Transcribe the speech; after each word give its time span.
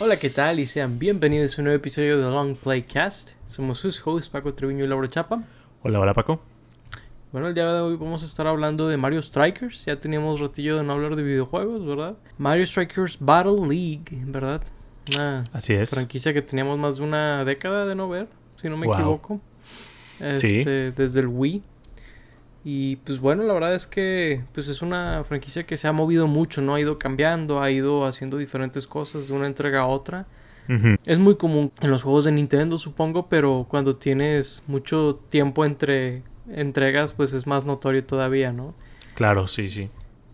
Hola, 0.00 0.18
¿qué 0.18 0.30
tal? 0.30 0.58
Y 0.60 0.66
sean 0.66 0.98
bienvenidos 0.98 1.58
a 1.58 1.60
un 1.60 1.64
nuevo 1.66 1.76
episodio 1.76 2.16
de 2.18 2.30
Long 2.30 2.56
Play 2.56 2.82
Cast. 2.82 3.32
Somos 3.46 3.78
sus 3.78 4.00
hosts 4.06 4.28
Paco 4.30 4.54
Treviño 4.54 4.84
y 4.84 4.88
Laura 4.88 5.08
Chapa. 5.08 5.42
Hola, 5.82 6.00
hola 6.00 6.14
Paco. 6.14 6.40
Bueno, 7.32 7.48
el 7.48 7.54
día 7.54 7.70
de 7.72 7.80
hoy 7.80 7.96
vamos 7.96 8.22
a 8.22 8.26
estar 8.26 8.46
hablando 8.46 8.88
de 8.88 8.96
Mario 8.96 9.20
Strikers. 9.22 9.84
Ya 9.84 9.96
teníamos 10.00 10.40
ratillo 10.40 10.78
de 10.78 10.84
no 10.84 10.94
hablar 10.94 11.16
de 11.16 11.22
videojuegos, 11.22 11.84
¿verdad? 11.86 12.16
Mario 12.38 12.66
Strikers 12.66 13.18
Battle 13.20 13.66
League, 13.68 14.04
¿verdad? 14.26 14.62
Una 15.14 15.44
Así 15.52 15.74
es. 15.74 15.90
franquicia 15.90 16.32
que 16.32 16.42
teníamos 16.42 16.78
más 16.78 16.96
de 16.96 17.04
una 17.04 17.44
década 17.44 17.84
de 17.86 17.94
no 17.94 18.08
ver, 18.08 18.28
si 18.56 18.68
no 18.68 18.76
me 18.76 18.86
Wow. 18.86 18.94
equivoco. 18.94 19.40
Este, 20.18 20.92
Desde 20.92 21.20
el 21.20 21.28
Wii. 21.28 21.62
Y 22.64 22.96
pues 22.96 23.18
bueno, 23.18 23.42
la 23.44 23.54
verdad 23.54 23.74
es 23.74 23.86
que 23.86 24.44
pues 24.52 24.68
es 24.68 24.82
una 24.82 25.24
franquicia 25.24 25.64
que 25.64 25.76
se 25.76 25.88
ha 25.88 25.92
movido 25.92 26.26
mucho, 26.26 26.60
¿no? 26.60 26.74
Ha 26.74 26.80
ido 26.80 26.98
cambiando, 26.98 27.60
ha 27.62 27.70
ido 27.70 28.04
haciendo 28.04 28.36
diferentes 28.36 28.86
cosas 28.86 29.28
de 29.28 29.34
una 29.34 29.46
entrega 29.46 29.82
a 29.82 29.86
otra. 29.86 30.26
Es 31.04 31.18
muy 31.18 31.34
común 31.34 31.72
en 31.80 31.90
los 31.90 32.04
juegos 32.04 32.26
de 32.26 32.30
Nintendo, 32.30 32.78
supongo, 32.78 33.28
pero 33.28 33.66
cuando 33.68 33.96
tienes 33.96 34.62
mucho 34.68 35.18
tiempo 35.28 35.64
entre 35.64 36.22
entregas, 36.48 37.12
pues 37.12 37.32
es 37.32 37.48
más 37.48 37.64
notorio 37.64 38.04
todavía, 38.04 38.52
¿no? 38.52 38.72
Claro, 39.14 39.48
sí, 39.48 39.68
sí. 39.68 39.88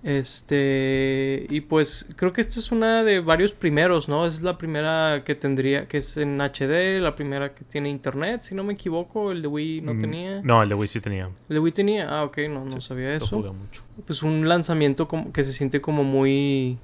Este, 0.06 1.46
y 1.50 1.62
pues 1.62 2.06
creo 2.14 2.32
que 2.32 2.40
esta 2.40 2.60
es 2.60 2.70
una 2.70 3.02
de 3.02 3.18
varios 3.18 3.52
primeros, 3.52 4.08
¿no? 4.08 4.24
Es 4.24 4.40
la 4.40 4.56
primera 4.56 5.22
que 5.24 5.34
tendría, 5.34 5.88
que 5.88 5.98
es 5.98 6.16
en 6.16 6.40
HD, 6.40 7.00
la 7.00 7.16
primera 7.16 7.54
que 7.54 7.64
tiene 7.64 7.90
internet, 7.90 8.42
si 8.42 8.54
no 8.54 8.62
me 8.62 8.74
equivoco, 8.74 9.32
el 9.32 9.42
de 9.42 9.48
Wii 9.48 9.80
no 9.80 9.94
Mm, 9.94 10.00
tenía. 10.00 10.40
No, 10.42 10.62
el 10.62 10.68
de 10.68 10.74
Wii 10.76 10.86
sí 10.86 11.00
tenía. 11.00 11.24
El 11.48 11.54
de 11.54 11.58
Wii 11.58 11.72
tenía, 11.72 12.08
ah, 12.08 12.22
ok, 12.24 12.38
no, 12.48 12.64
no 12.64 12.80
sabía 12.80 13.08
Lo 13.08 13.14
eso. 13.16 13.36
jugué 13.36 13.50
mucho. 13.50 13.82
Pues 14.06 14.22
un 14.22 14.48
lanzamiento 14.48 15.08
como 15.08 15.32
que 15.32 15.42
se 15.42 15.52
siente 15.52 15.80
como 15.80 16.04
muy, 16.04 16.78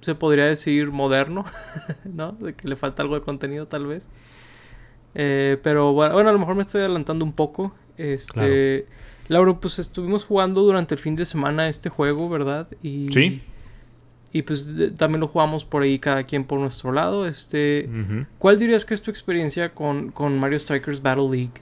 se 0.00 0.14
podría 0.14 0.46
decir 0.46 0.92
moderno, 0.92 1.44
¿no? 2.04 2.32
De 2.32 2.54
que 2.54 2.68
le 2.68 2.76
falta 2.76 3.02
algo 3.02 3.16
de 3.16 3.22
contenido 3.22 3.66
tal 3.66 3.86
vez. 3.86 4.08
Eh, 5.14 5.58
pero 5.62 5.92
bueno, 5.92 6.14
bueno, 6.14 6.30
a 6.30 6.32
lo 6.32 6.38
mejor 6.38 6.54
me 6.54 6.62
estoy 6.62 6.82
adelantando 6.82 7.24
un 7.24 7.32
poco. 7.32 7.74
Este, 7.96 8.86
Lauro, 9.32 9.58
pues 9.60 9.78
estuvimos 9.78 10.24
jugando 10.24 10.62
durante 10.62 10.94
el 10.94 11.00
fin 11.00 11.16
de 11.16 11.24
semana 11.24 11.68
este 11.68 11.88
juego, 11.88 12.28
¿verdad? 12.28 12.68
Y, 12.82 13.08
Sí. 13.12 13.42
Y 14.34 14.42
pues 14.42 14.74
de- 14.76 14.90
también 14.90 15.20
lo 15.20 15.28
jugamos 15.28 15.64
por 15.66 15.82
ahí 15.82 15.98
cada 15.98 16.24
quien 16.24 16.44
por 16.44 16.58
nuestro 16.58 16.90
lado. 16.92 17.26
Este. 17.26 17.88
¿cuál 18.38 18.58
dirías 18.58 18.84
que 18.84 18.94
es 18.94 19.02
tu 19.02 19.10
experiencia 19.10 19.74
con, 19.74 20.10
con 20.10 20.38
Mario 20.38 20.58
Strikers 20.58 21.02
Battle 21.02 21.28
League? 21.30 21.52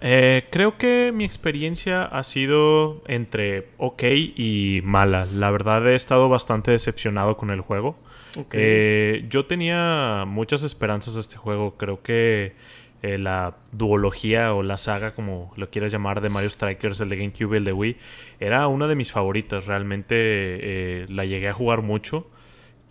Eh, 0.00 0.46
creo 0.50 0.78
que 0.78 1.12
mi 1.14 1.24
experiencia 1.26 2.04
ha 2.04 2.22
sido 2.24 3.02
entre 3.06 3.68
ok 3.76 4.02
y 4.34 4.80
mala. 4.82 5.26
La 5.26 5.50
verdad 5.50 5.86
he 5.90 5.94
estado 5.94 6.30
bastante 6.30 6.70
decepcionado 6.70 7.36
con 7.36 7.50
el 7.50 7.60
juego. 7.60 7.98
Ok. 8.38 8.54
Eh, 8.56 9.26
yo 9.28 9.44
tenía 9.44 10.24
muchas 10.26 10.62
esperanzas 10.62 11.16
de 11.16 11.20
este 11.20 11.36
juego. 11.36 11.74
Creo 11.76 12.02
que 12.02 12.54
eh, 13.02 13.18
la 13.18 13.56
duología 13.72 14.54
o 14.54 14.62
la 14.62 14.76
saga, 14.76 15.14
como 15.14 15.52
lo 15.56 15.70
quieras 15.70 15.92
llamar, 15.92 16.20
de 16.20 16.28
Mario 16.28 16.50
Strikers, 16.50 17.00
el 17.00 17.08
de 17.08 17.16
GameCube 17.16 17.54
y 17.54 17.56
el 17.58 17.64
de 17.64 17.72
Wii, 17.72 17.96
era 18.40 18.66
una 18.68 18.88
de 18.88 18.94
mis 18.94 19.12
favoritas. 19.12 19.66
Realmente 19.66 20.14
eh, 20.16 21.06
la 21.08 21.24
llegué 21.24 21.48
a 21.48 21.54
jugar 21.54 21.82
mucho. 21.82 22.26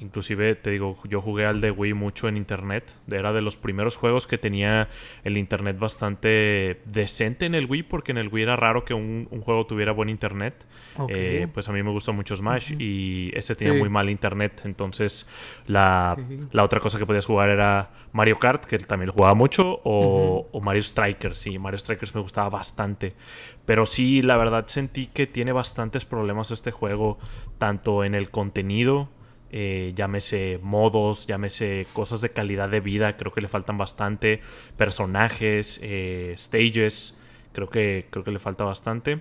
Inclusive, 0.02 0.55
te 0.55 0.69
digo, 0.72 0.97
yo 1.09 1.22
jugué 1.22 1.45
al 1.45 1.59
de 1.59 1.72
Wii 1.72 1.94
mucho 1.94 2.30
en 2.30 2.38
internet. 2.38 2.95
Era 3.11 3.33
de 3.33 3.42
los 3.42 3.58
primeros 3.58 3.97
juegos 3.97 4.28
que 4.28 4.38
tenía 4.38 4.88
el 5.25 5.36
internet 5.36 5.78
bastante 5.78 6.81
decente 6.86 7.45
en 7.45 7.53
el 7.53 7.66
Wii, 7.66 7.83
porque 7.83 8.11
en 8.11 8.17
el 8.17 8.30
Wii 8.30 8.44
era 8.44 8.55
raro 8.55 8.86
que 8.86 8.94
un, 8.94 9.27
un 9.30 9.42
juego 9.42 9.66
tuviera 9.66 9.92
buen 9.92 10.08
internet. 10.08 10.66
Eh, 11.09 11.47
pues 11.53 11.67
a 11.67 11.73
mí 11.73 11.83
me 11.83 11.92
gusta 11.92 12.11
mucho 12.14 12.36
Smash 12.36 12.73
y 12.80 13.31
este 13.36 13.55
tenía 13.55 13.73
Sí. 13.73 13.80
muy 13.80 13.89
mal 13.89 14.09
internet. 14.09 14.61
Entonces, 14.65 15.30
la, 15.67 16.15
Sí. 16.30 16.38
la 16.52 16.64
otra 16.64 16.80
cosa 16.80 16.98
que 16.98 17.05
podías 17.05 17.26
jugar 17.26 17.49
era 17.49 17.92
Mario 18.14 18.39
Kart, 18.39 18.64
que 18.65 18.80
también 18.80 19.08
lo 19.08 19.14
jugaba 19.14 19.33
mucho, 19.36 19.82
o, 19.83 20.48
o 20.52 20.61
Mario 20.61 20.82
Strikers. 20.82 21.38
Sí, 21.38 21.59
Mario 21.59 21.77
Strikers 21.77 22.15
me 22.15 22.21
gustaba 22.21 22.49
bastante. 22.49 23.14
Pero 23.65 23.86
sí, 23.86 24.21
la 24.21 24.38
verdad 24.38 24.65
sentí 24.67 25.08
que 25.08 25.27
tiene 25.27 25.52
bastantes 25.52 26.05
problemas 26.05 26.52
este 26.52 26.71
juego, 26.71 27.20
tanto 27.58 28.04
en 28.05 28.15
el 28.15 28.30
contenido, 28.32 29.09
eh, 29.52 29.93
llámese 29.95 30.60
modos, 30.61 31.27
llámese 31.27 31.87
cosas 31.93 32.21
de 32.21 32.30
calidad 32.30 32.70
de 32.70 32.80
vida, 32.80 33.17
creo 33.17 33.32
que 33.32 33.42
le 33.42 33.48
faltan 33.48 33.77
bastante, 33.77 34.42
personajes, 34.77 35.80
eh, 35.83 36.33
stages, 36.37 37.21
creo 37.52 37.70
que, 37.70 38.05
creo 38.09 38.23
que 38.23 38.32
le 38.32 38.39
falta 38.39 38.64
bastante. 38.64 39.20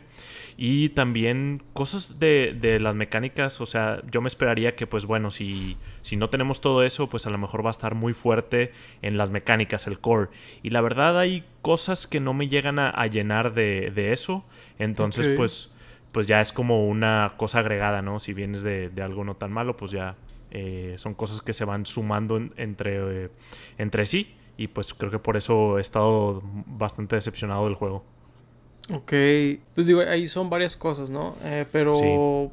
Y 0.56 0.90
también 0.90 1.62
cosas 1.72 2.18
de, 2.18 2.56
de 2.60 2.80
las 2.80 2.94
mecánicas, 2.94 3.60
o 3.60 3.66
sea, 3.66 4.02
yo 4.10 4.20
me 4.20 4.28
esperaría 4.28 4.74
que, 4.74 4.86
pues 4.86 5.06
bueno, 5.06 5.30
si, 5.30 5.76
si 6.02 6.16
no 6.16 6.30
tenemos 6.30 6.60
todo 6.60 6.82
eso, 6.82 7.08
pues 7.08 7.26
a 7.26 7.30
lo 7.30 7.38
mejor 7.38 7.64
va 7.64 7.70
a 7.70 7.70
estar 7.70 7.94
muy 7.94 8.12
fuerte 8.12 8.72
en 9.02 9.16
las 9.16 9.30
mecánicas, 9.30 9.86
el 9.86 10.00
core. 10.00 10.30
Y 10.62 10.70
la 10.70 10.80
verdad 10.80 11.18
hay 11.18 11.44
cosas 11.62 12.06
que 12.06 12.18
no 12.18 12.34
me 12.34 12.48
llegan 12.48 12.78
a, 12.78 12.90
a 12.90 13.06
llenar 13.06 13.54
de, 13.54 13.92
de 13.92 14.12
eso. 14.12 14.44
Entonces, 14.78 15.28
pues, 15.36 15.72
pues 16.12 16.26
ya 16.26 16.40
es 16.40 16.52
como 16.52 16.86
una 16.88 17.32
cosa 17.36 17.60
agregada, 17.60 18.02
¿no? 18.02 18.18
Si 18.18 18.32
vienes 18.32 18.62
de, 18.62 18.88
de 18.90 19.02
algo 19.02 19.24
no 19.24 19.34
tan 19.36 19.52
malo, 19.52 19.76
pues 19.76 19.90
ya 19.90 20.16
eh, 20.50 20.94
son 20.96 21.14
cosas 21.14 21.40
que 21.42 21.52
se 21.52 21.64
van 21.64 21.84
sumando 21.86 22.36
en- 22.36 22.52
entre, 22.56 23.24
eh, 23.26 23.28
entre 23.78 24.06
sí. 24.06 24.34
Y 24.56 24.68
pues 24.68 24.92
creo 24.94 25.10
que 25.10 25.18
por 25.20 25.36
eso 25.36 25.78
he 25.78 25.80
estado 25.80 26.42
bastante 26.66 27.14
decepcionado 27.16 27.64
del 27.66 27.74
juego. 27.74 28.02
Ok, 28.92 29.12
pues 29.74 29.86
digo, 29.86 30.00
ahí 30.00 30.26
son 30.28 30.48
varias 30.48 30.74
cosas, 30.76 31.10
¿no? 31.10 31.36
Eh, 31.44 31.66
pero 31.70 31.94
Sí. 31.94 32.06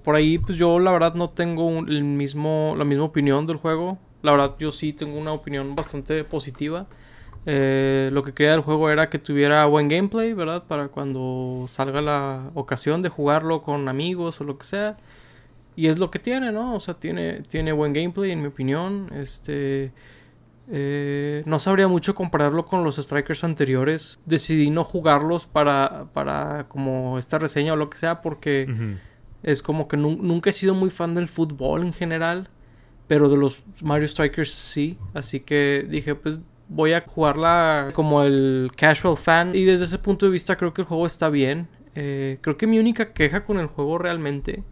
por 0.03 0.15
ahí, 0.15 0.37
pues 0.37 0.57
yo 0.57 0.79
la 0.79 0.91
verdad 0.91 1.13
no 1.15 1.29
tengo 1.29 1.65
un- 1.65 1.87
el 1.87 2.03
mismo, 2.03 2.75
la 2.77 2.83
misma 2.83 3.05
opinión 3.05 3.45
del 3.47 3.55
juego. 3.55 3.97
La 4.21 4.31
verdad, 4.31 4.55
yo 4.59 4.71
sí 4.71 4.91
tengo 4.91 5.17
una 5.17 5.31
opinión 5.31 5.75
bastante 5.75 6.23
positiva. 6.25 6.87
Eh, 7.47 8.09
lo 8.11 8.23
que 8.23 8.33
quería 8.33 8.51
del 8.53 8.61
juego 8.61 8.89
era 8.89 9.09
que 9.09 9.19
tuviera 9.19 9.65
buen 9.65 9.87
gameplay, 9.87 10.33
¿verdad? 10.33 10.63
Para 10.67 10.87
cuando 10.87 11.65
salga 11.67 12.01
la 12.01 12.49
ocasión 12.55 13.01
de 13.01 13.09
jugarlo 13.09 13.61
con 13.61 13.87
amigos 13.87 14.41
o 14.41 14.43
lo 14.43 14.57
que 14.57 14.65
sea. 14.65 14.97
Y 15.75 15.87
es 15.87 15.97
lo 15.99 16.09
que 16.09 16.19
tiene, 16.19 16.51
¿no? 16.51 16.73
O 16.75 16.79
sea, 16.79 16.93
tiene, 16.95 17.41
tiene 17.41 17.71
buen 17.73 17.93
gameplay, 17.93 18.31
en 18.31 18.41
mi 18.41 18.47
opinión. 18.47 19.11
Este. 19.13 19.91
eh, 20.71 21.43
no 21.45 21.59
sabría 21.59 21.87
mucho 21.87 22.15
compararlo 22.15 22.65
con 22.65 22.83
los 22.83 22.95
Strikers 22.95 23.43
anteriores. 23.43 24.17
Decidí 24.25 24.71
no 24.71 24.83
jugarlos 24.83 25.45
para, 25.45 26.05
para 26.13 26.67
como 26.67 27.19
esta 27.19 27.37
reseña 27.37 27.73
o 27.73 27.75
lo 27.75 27.89
que 27.89 27.97
sea, 27.97 28.21
porque 28.21 28.95
es 29.43 29.61
como 29.61 29.87
que 29.87 29.97
nun- 29.97 30.21
nunca 30.21 30.49
he 30.49 30.53
sido 30.53 30.73
muy 30.73 30.89
fan 30.89 31.13
del 31.13 31.27
fútbol 31.27 31.83
en 31.83 31.93
general. 31.93 32.49
Pero 33.07 33.29
de 33.29 33.37
los 33.37 33.63
Mario 33.83 34.07
Strikers 34.07 34.49
sí. 34.51 34.97
Así 35.13 35.41
que 35.41 35.85
dije, 35.87 36.15
pues 36.15 36.41
voy 36.67 36.93
a 36.93 37.01
jugarla 37.01 37.91
como 37.93 38.23
el 38.23 38.71
casual 38.75 39.17
fan. 39.17 39.55
Y 39.55 39.65
desde 39.65 39.85
ese 39.85 39.99
punto 39.99 40.25
de 40.25 40.31
vista 40.31 40.55
creo 40.55 40.73
que 40.73 40.81
el 40.81 40.87
juego 40.87 41.05
está 41.05 41.29
bien. 41.29 41.67
Eh, 41.95 42.37
creo 42.41 42.57
que 42.57 42.67
mi 42.67 42.79
única 42.79 43.13
queja 43.13 43.43
con 43.43 43.59
el 43.59 43.67
juego 43.67 43.97
realmente 43.97 44.63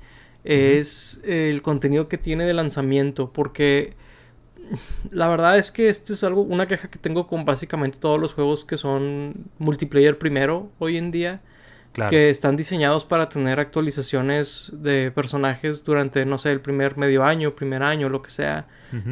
es 0.44 1.22
el 1.24 1.62
contenido 1.62 2.10
que 2.10 2.18
tiene 2.18 2.46
de 2.46 2.54
lanzamiento. 2.54 3.32
Porque 3.32 3.96
la 5.12 5.28
verdad 5.28 5.58
es 5.58 5.72
que 5.72 5.90
esto 5.90 6.14
es 6.14 6.24
algo, 6.24 6.42
una 6.42 6.68
queja 6.68 6.90
que 6.90 7.00
tengo 7.00 7.28
con 7.28 7.46
básicamente 7.46 7.98
todos 8.00 8.20
los 8.20 8.34
juegos 8.34 8.66
que 8.66 8.78
son 8.78 9.46
multiplayer 9.58 10.18
primero 10.18 10.72
hoy 10.80 10.98
en 10.98 11.12
día 11.12 11.42
Claro. 11.94 12.10
que 12.10 12.32
están 12.32 12.56
diseñados 12.56 13.06
para 13.06 13.30
tener 13.30 13.60
actualizaciones 13.60 14.72
de 14.74 15.12
personajes 15.12 15.84
durante, 15.84 16.26
no 16.26 16.40
sé, 16.40 16.52
el 16.52 16.60
primer 16.60 16.98
medio 16.98 17.24
año, 17.24 17.56
primer 17.56 17.84
año, 17.84 18.10
lo 18.10 18.22
que 18.24 18.32
sea. 18.32 18.66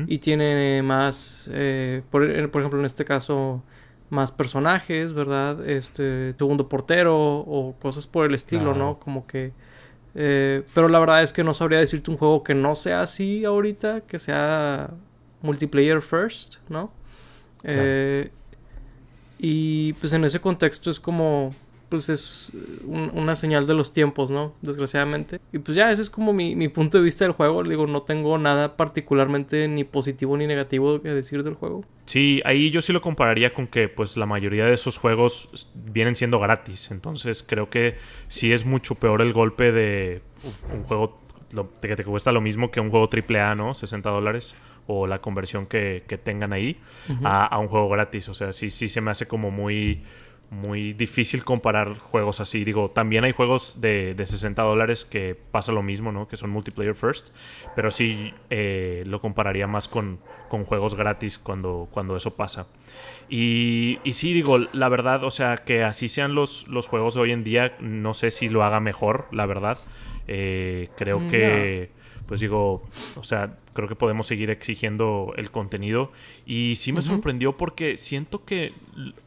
Y 0.08 0.18
tiene 0.18 0.82
más, 0.84 1.48
eh, 1.54 2.02
por, 2.10 2.24
eh, 2.30 2.48
por 2.48 2.62
ejemplo, 2.62 2.80
en 2.80 2.86
este 2.86 3.06
caso, 3.06 3.64
más 4.10 4.32
personajes, 4.32 5.14
¿verdad? 5.14 5.68
Este, 5.70 6.34
segundo 6.38 6.68
portero 6.68 7.16
o 7.18 7.76
cosas 7.80 8.08
por 8.08 8.26
el 8.26 8.34
estilo, 8.34 8.74
Claro. 8.74 8.78
¿no? 8.80 9.00
Como 9.00 9.26
que... 9.28 9.54
eh, 10.16 10.64
pero 10.74 10.88
la 10.90 11.00
verdad 11.00 11.22
es 11.24 11.32
que 11.34 11.44
no 11.44 11.54
sabría 11.54 11.80
decirte 11.80 12.10
un 12.12 12.18
juego 12.18 12.44
que 12.44 12.54
no 12.56 12.74
sea 12.76 13.04
así 13.04 13.46
ahorita, 13.46 14.02
que 14.02 14.18
sea 14.20 14.90
multiplayer 15.44 16.02
first, 16.02 16.56
¿no? 16.68 16.92
Claro. 17.62 17.80
Eh, 17.84 18.32
y 19.40 19.94
pues 19.94 20.14
en 20.14 20.24
ese 20.24 20.40
contexto 20.40 20.90
es 20.90 21.00
como, 21.00 21.54
pues 21.92 22.08
es 22.10 22.52
un- 22.86 23.12
una 23.14 23.36
señal 23.36 23.68
de 23.68 23.74
los 23.76 23.92
tiempos, 23.92 24.32
¿no? 24.32 24.54
Desgraciadamente. 24.62 25.40
Y 25.52 25.60
pues 25.60 25.76
ya, 25.76 25.92
ese 25.92 26.02
es 26.02 26.10
como 26.10 26.32
mi, 26.34 26.56
mi 26.56 26.70
punto 26.70 26.98
de 26.98 27.04
vista 27.04 27.26
del 27.26 27.34
juego. 27.34 27.62
Digo, 27.64 27.86
no 27.86 28.02
tengo 28.04 28.38
nada 28.38 28.78
particularmente 28.78 29.68
ni 29.68 29.84
positivo 29.84 30.38
ni 30.38 30.48
negativo 30.48 31.02
que 31.02 31.10
decir 31.10 31.44
del 31.44 31.56
juego. 31.56 31.84
Sí, 32.06 32.42
ahí 32.46 32.72
yo 32.72 32.82
sí 32.82 32.94
lo 32.94 33.02
compararía 33.02 33.54
con 33.54 33.68
que 33.68 33.90
pues 33.90 34.16
la 34.18 34.26
mayoría 34.26 34.66
de 34.66 34.74
esos 34.74 34.98
juegos 34.98 35.68
vienen 35.76 36.16
siendo 36.16 36.40
gratis. 36.40 36.90
Entonces 36.92 37.44
creo 37.44 37.70
que 37.70 37.98
sí 38.30 38.54
es 38.54 38.66
mucho 38.66 38.96
peor 38.96 39.22
el 39.22 39.34
golpe 39.34 39.72
de 39.74 40.22
un- 40.74 40.84
juego 40.84 41.20
de 41.52 41.88
que 41.90 41.96
te 41.98 42.06
cuesta 42.06 42.32
lo 42.32 42.40
mismo 42.40 42.72
que 42.72 42.80
un 42.80 42.90
juego 42.90 43.10
AAA, 43.10 43.56
¿no? 43.56 43.74
60 43.74 44.10
dólares 44.10 44.56
o 44.88 45.06
la 45.08 45.20
conversión 45.20 45.66
que, 45.66 46.04
que 46.08 46.18
tengan 46.18 46.54
ahí 46.54 46.80
a 47.24 47.60
un 47.60 47.68
juego 47.68 47.90
gratis. 47.90 48.30
O 48.30 48.34
sea, 48.34 48.54
sí, 48.54 48.72
sí 48.72 48.88
se 48.88 49.02
me 49.02 49.12
hace 49.12 49.28
como 49.28 49.52
muy 49.52 50.02
muy 50.52 50.92
difícil 50.92 51.46
comparar 51.46 51.98
juegos 51.98 52.42
así. 52.42 52.66
Digo, 52.66 52.92
también 52.92 53.24
hay 53.24 53.32
juegos 53.32 53.80
de, 53.80 54.14
de 54.14 54.26
60 54.26 54.62
dólares 54.62 55.06
que 55.06 55.34
pasa 55.34 55.72
lo 55.72 55.82
mismo, 55.82 56.12
¿no? 56.12 56.28
Que 56.28 56.36
son 56.36 56.50
multiplayer 56.50 56.94
first. 56.94 57.34
Pero 57.74 57.90
sí 57.90 58.34
eh, 58.50 59.04
lo 59.08 59.22
compararía 59.22 59.66
más 59.66 59.88
con, 59.88 60.20
con, 60.50 60.66
juegos 60.66 60.96
gratis 60.96 61.40
cuando, 61.40 61.88
cuando 61.90 62.18
eso 62.18 62.36
pasa. 62.36 62.68
Y, 63.30 64.00
y, 64.04 64.12
sí, 64.12 64.34
digo, 64.34 64.60
la 64.74 64.90
verdad, 64.90 65.24
o 65.24 65.32
sea, 65.32 65.56
que 65.56 65.86
así 65.86 66.10
sean 66.10 66.36
los, 66.36 66.68
los 66.68 66.90
juegos 66.90 67.16
de 67.16 67.22
hoy 67.22 67.32
en 67.32 67.46
día, 67.46 67.78
no 67.80 68.14
sé 68.14 68.30
si 68.30 68.50
lo 68.50 68.66
haga 68.66 68.82
mejor, 68.82 69.30
la 69.32 69.46
verdad. 69.46 69.78
Eh, 70.28 70.90
creo 70.98 71.30
que 71.30 71.92
pues 72.32 72.40
digo, 72.40 72.82
o 73.18 73.26
sea, 73.26 73.58
creo 73.74 73.90
que 73.90 73.96
podemos 73.96 74.26
seguir 74.26 74.50
exigiendo 74.52 75.34
el 75.36 75.52
contenido. 75.52 76.14
Y 76.46 76.76
sí 76.76 76.94
me 76.94 77.02
sorprendió 77.02 77.58
porque 77.58 77.98
siento 77.98 78.46
que, 78.46 78.72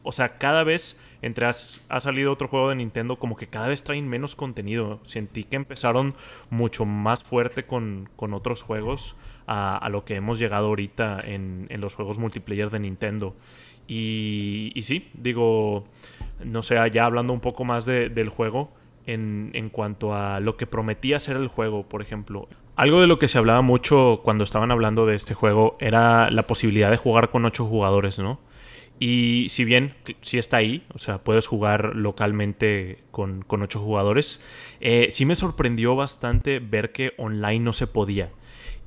o 0.01 0.11
sea, 0.11 0.37
cada 0.37 0.63
vez 0.63 0.99
entre 1.25 1.47
has, 1.47 1.83
ha 1.89 1.99
salido 1.99 2.31
otro 2.31 2.47
juego 2.47 2.69
de 2.69 2.75
Nintendo, 2.75 3.17
como 3.17 3.35
que 3.35 3.47
cada 3.47 3.67
vez 3.67 3.83
traen 3.83 4.07
menos 4.07 4.35
contenido. 4.35 4.99
Sentí 5.05 5.43
que 5.43 5.55
empezaron 5.55 6.13
mucho 6.51 6.85
más 6.85 7.23
fuerte 7.23 7.65
con, 7.65 8.07
con 8.15 8.35
otros 8.35 8.61
juegos 8.61 9.15
a, 9.47 9.89
lo 9.89 10.05
que 10.05 10.15
hemos 10.15 10.37
llegado 10.37 10.67
ahorita 10.67 11.17
en, 11.25 11.65
en 11.69 11.81
los 11.81 11.95
juegos 11.95 12.19
multiplayer 12.19 12.69
de 12.69 12.79
Nintendo. 12.79 13.35
Y, 13.87 14.71
y, 14.75 14.83
sí, 14.83 15.09
digo, 15.15 15.85
no 16.43 16.61
sé, 16.61 16.75
ya 16.91 17.05
hablando 17.05 17.33
un 17.33 17.39
poco 17.39 17.65
más 17.65 17.85
de, 17.85 18.09
del 18.09 18.29
juego, 18.29 18.71
en, 19.07 19.49
en, 19.53 19.69
cuanto 19.69 20.13
a 20.13 20.39
lo 20.39 20.57
que 20.57 20.67
prometía 20.67 21.19
ser 21.19 21.37
el 21.37 21.47
juego, 21.47 21.89
por 21.89 22.03
ejemplo. 22.03 22.47
Algo 22.75 23.01
de 23.01 23.07
lo 23.07 23.17
que 23.17 23.27
se 23.27 23.39
hablaba 23.39 23.63
mucho 23.63 24.21
cuando 24.23 24.43
estaban 24.43 24.71
hablando 24.71 25.07
de 25.07 25.15
este 25.15 25.33
juego 25.33 25.75
era 25.79 26.29
la 26.29 26.45
posibilidad 26.45 26.91
de 26.91 26.97
jugar 26.97 27.31
con 27.31 27.45
ocho 27.45 27.65
jugadores, 27.65 28.19
¿no? 28.19 28.39
Y 28.99 29.47
si 29.49 29.65
bien 29.65 29.93
sí 30.21 30.37
está 30.37 30.57
ahí, 30.57 30.85
o 30.93 30.99
sea, 30.99 31.17
puedes 31.17 31.47
jugar 31.47 31.95
localmente 31.95 32.99
con, 33.11 33.41
con 33.41 33.61
ocho 33.61 33.79
jugadores, 33.79 34.43
eh, 34.79 35.07
sí 35.09 35.25
me 35.25 35.35
sorprendió 35.35 35.95
bastante 35.95 36.59
ver 36.59 36.91
que 36.91 37.13
online 37.17 37.59
no 37.59 37.73
se 37.73 37.87
podía. 37.87 38.29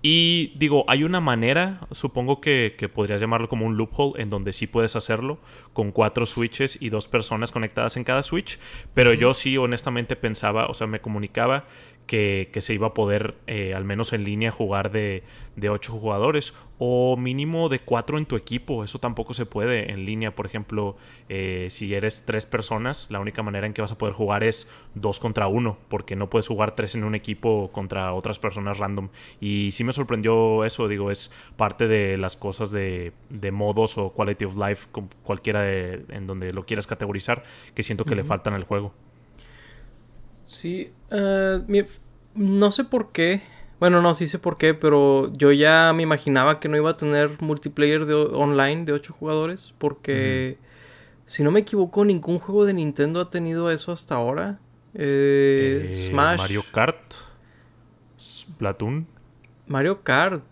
Y 0.01 0.53
digo, 0.57 0.85
hay 0.87 1.03
una 1.03 1.21
manera, 1.21 1.81
supongo 1.91 2.41
que, 2.41 2.77
que, 2.79 2.89
podrías 2.89 3.21
llamarlo 3.21 3.49
como 3.49 3.67
un 3.67 3.77
loophole, 3.77 4.23
en 4.23 4.29
donde 4.29 4.53
sí 4.53 4.69
puedes 4.69 4.95
hacerlo 4.95 5.39
con 5.73 5.91
cuatro 5.91 6.25
switches 6.25 6.81
y 6.81 6.91
dos 6.91 7.09
personas 7.09 7.51
conectadas 7.51 7.97
en 7.97 8.05
cada 8.05 8.23
switch, 8.23 8.61
pero 8.95 9.13
yo 9.13 9.35
sí 9.35 9.57
honestamente 9.57 10.15
pensaba, 10.15 10.67
o 10.67 10.75
sea, 10.75 10.87
me 10.87 11.01
comunicaba 11.01 11.67
que, 12.09 12.49
se 12.61 12.75
iba 12.75 12.89
a 12.89 12.95
poder, 12.95 13.37
eh, 13.47 13.75
al 13.75 13.85
menos 13.85 14.13
en 14.13 14.25
línea, 14.25 14.51
jugar 14.51 14.91
de, 14.91 15.23
de 15.57 15.69
8 15.69 15.93
jugadores 15.93 16.55
o 16.79 17.17
mínimo 17.17 17.69
de 17.69 17.81
4 17.81 18.19
en 18.19 18.27
tu 18.27 18.37
equipo. 18.37 18.83
Eso 18.83 18.99
tampoco 18.99 19.35
se 19.35 19.47
puede 19.47 19.93
en 19.93 20.05
línea. 20.05 20.35
Por 20.35 20.47
ejemplo, 20.47 20.97
eh, 21.29 21.69
si 21.71 21.95
eres 21.95 22.25
3 22.25 22.47
personas, 22.47 23.11
la 23.11 23.21
única 23.21 23.43
manera 23.43 23.67
en 23.67 23.75
que 23.75 23.83
vas 23.83 23.93
a 23.93 23.99
poder 23.99 24.15
jugar 24.15 24.43
es 24.43 24.71
2 24.95 25.21
contra 25.21 25.49
1, 25.49 25.77
porque 25.89 26.17
no 26.17 26.31
puedes 26.31 26.49
jugar 26.49 26.73
3 26.73 26.97
en 26.97 27.05
un 27.05 27.15
equipo 27.15 27.71
contra 27.73 28.13
otras 28.15 28.39
personas 28.39 28.79
random. 28.79 29.09
Y 29.41 29.71
sí 29.73 29.85
me 29.89 29.93
sorprendió 29.93 30.65
eso, 30.65 30.87
digo, 30.87 31.11
es 31.11 31.33
parte 31.57 31.89
de 31.89 32.17
las 32.17 32.37
cosas 32.37 32.71
de, 32.71 33.13
de 33.29 33.51
modos 33.51 33.99
o 33.99 34.13
quality 34.13 34.45
of 34.45 34.57
life, 34.57 34.87
cualquiera 35.25 35.63
de, 35.63 36.05
en 36.11 36.29
donde 36.29 36.53
lo 36.53 36.65
quieras 36.65 36.87
categorizar, 36.87 37.43
que 37.75 37.83
siento 37.83 38.05
que 38.05 38.15
le 38.15 38.23
faltan 38.23 38.55
al 38.55 38.63
juego. 38.63 38.95
Sí, 40.45 40.93
uh, 41.11 41.63
no 42.35 42.71
sé 42.71 42.85
por 42.85 43.11
qué. 43.11 43.43
Bueno, 43.81 44.01
no, 44.03 44.15
sí 44.15 44.27
sé 44.27 44.39
por 44.39 44.57
qué, 44.59 44.75
pero 44.75 45.33
yo 45.33 45.53
ya 45.53 45.93
me 45.95 46.03
imaginaba 46.03 46.61
que 46.61 46.69
no 46.69 46.77
iba 46.77 46.91
a 46.91 46.97
tener 46.97 47.31
multiplayer 47.41 48.07
de 48.07 48.15
online 48.15 48.85
de 48.85 48.93
8 48.93 49.13
jugadores, 49.13 49.75
porque 49.79 50.59
si 51.27 51.45
no 51.45 51.51
me 51.51 51.61
equivoco, 51.61 52.05
ningún 52.05 52.39
juego 52.39 52.65
de 52.65 52.73
Nintendo 52.73 53.21
ha 53.21 53.31
tenido 53.31 53.71
eso 53.71 53.93
hasta 53.93 54.15
ahora. 54.15 54.59
Eh, 54.95 55.91
eh, 55.91 55.95
Smash. 55.95 56.39
Mario 56.39 56.63
Kart. 56.73 57.15
Splatoon. 58.19 59.07
Mario 59.69 60.03
Kart. 60.03 60.45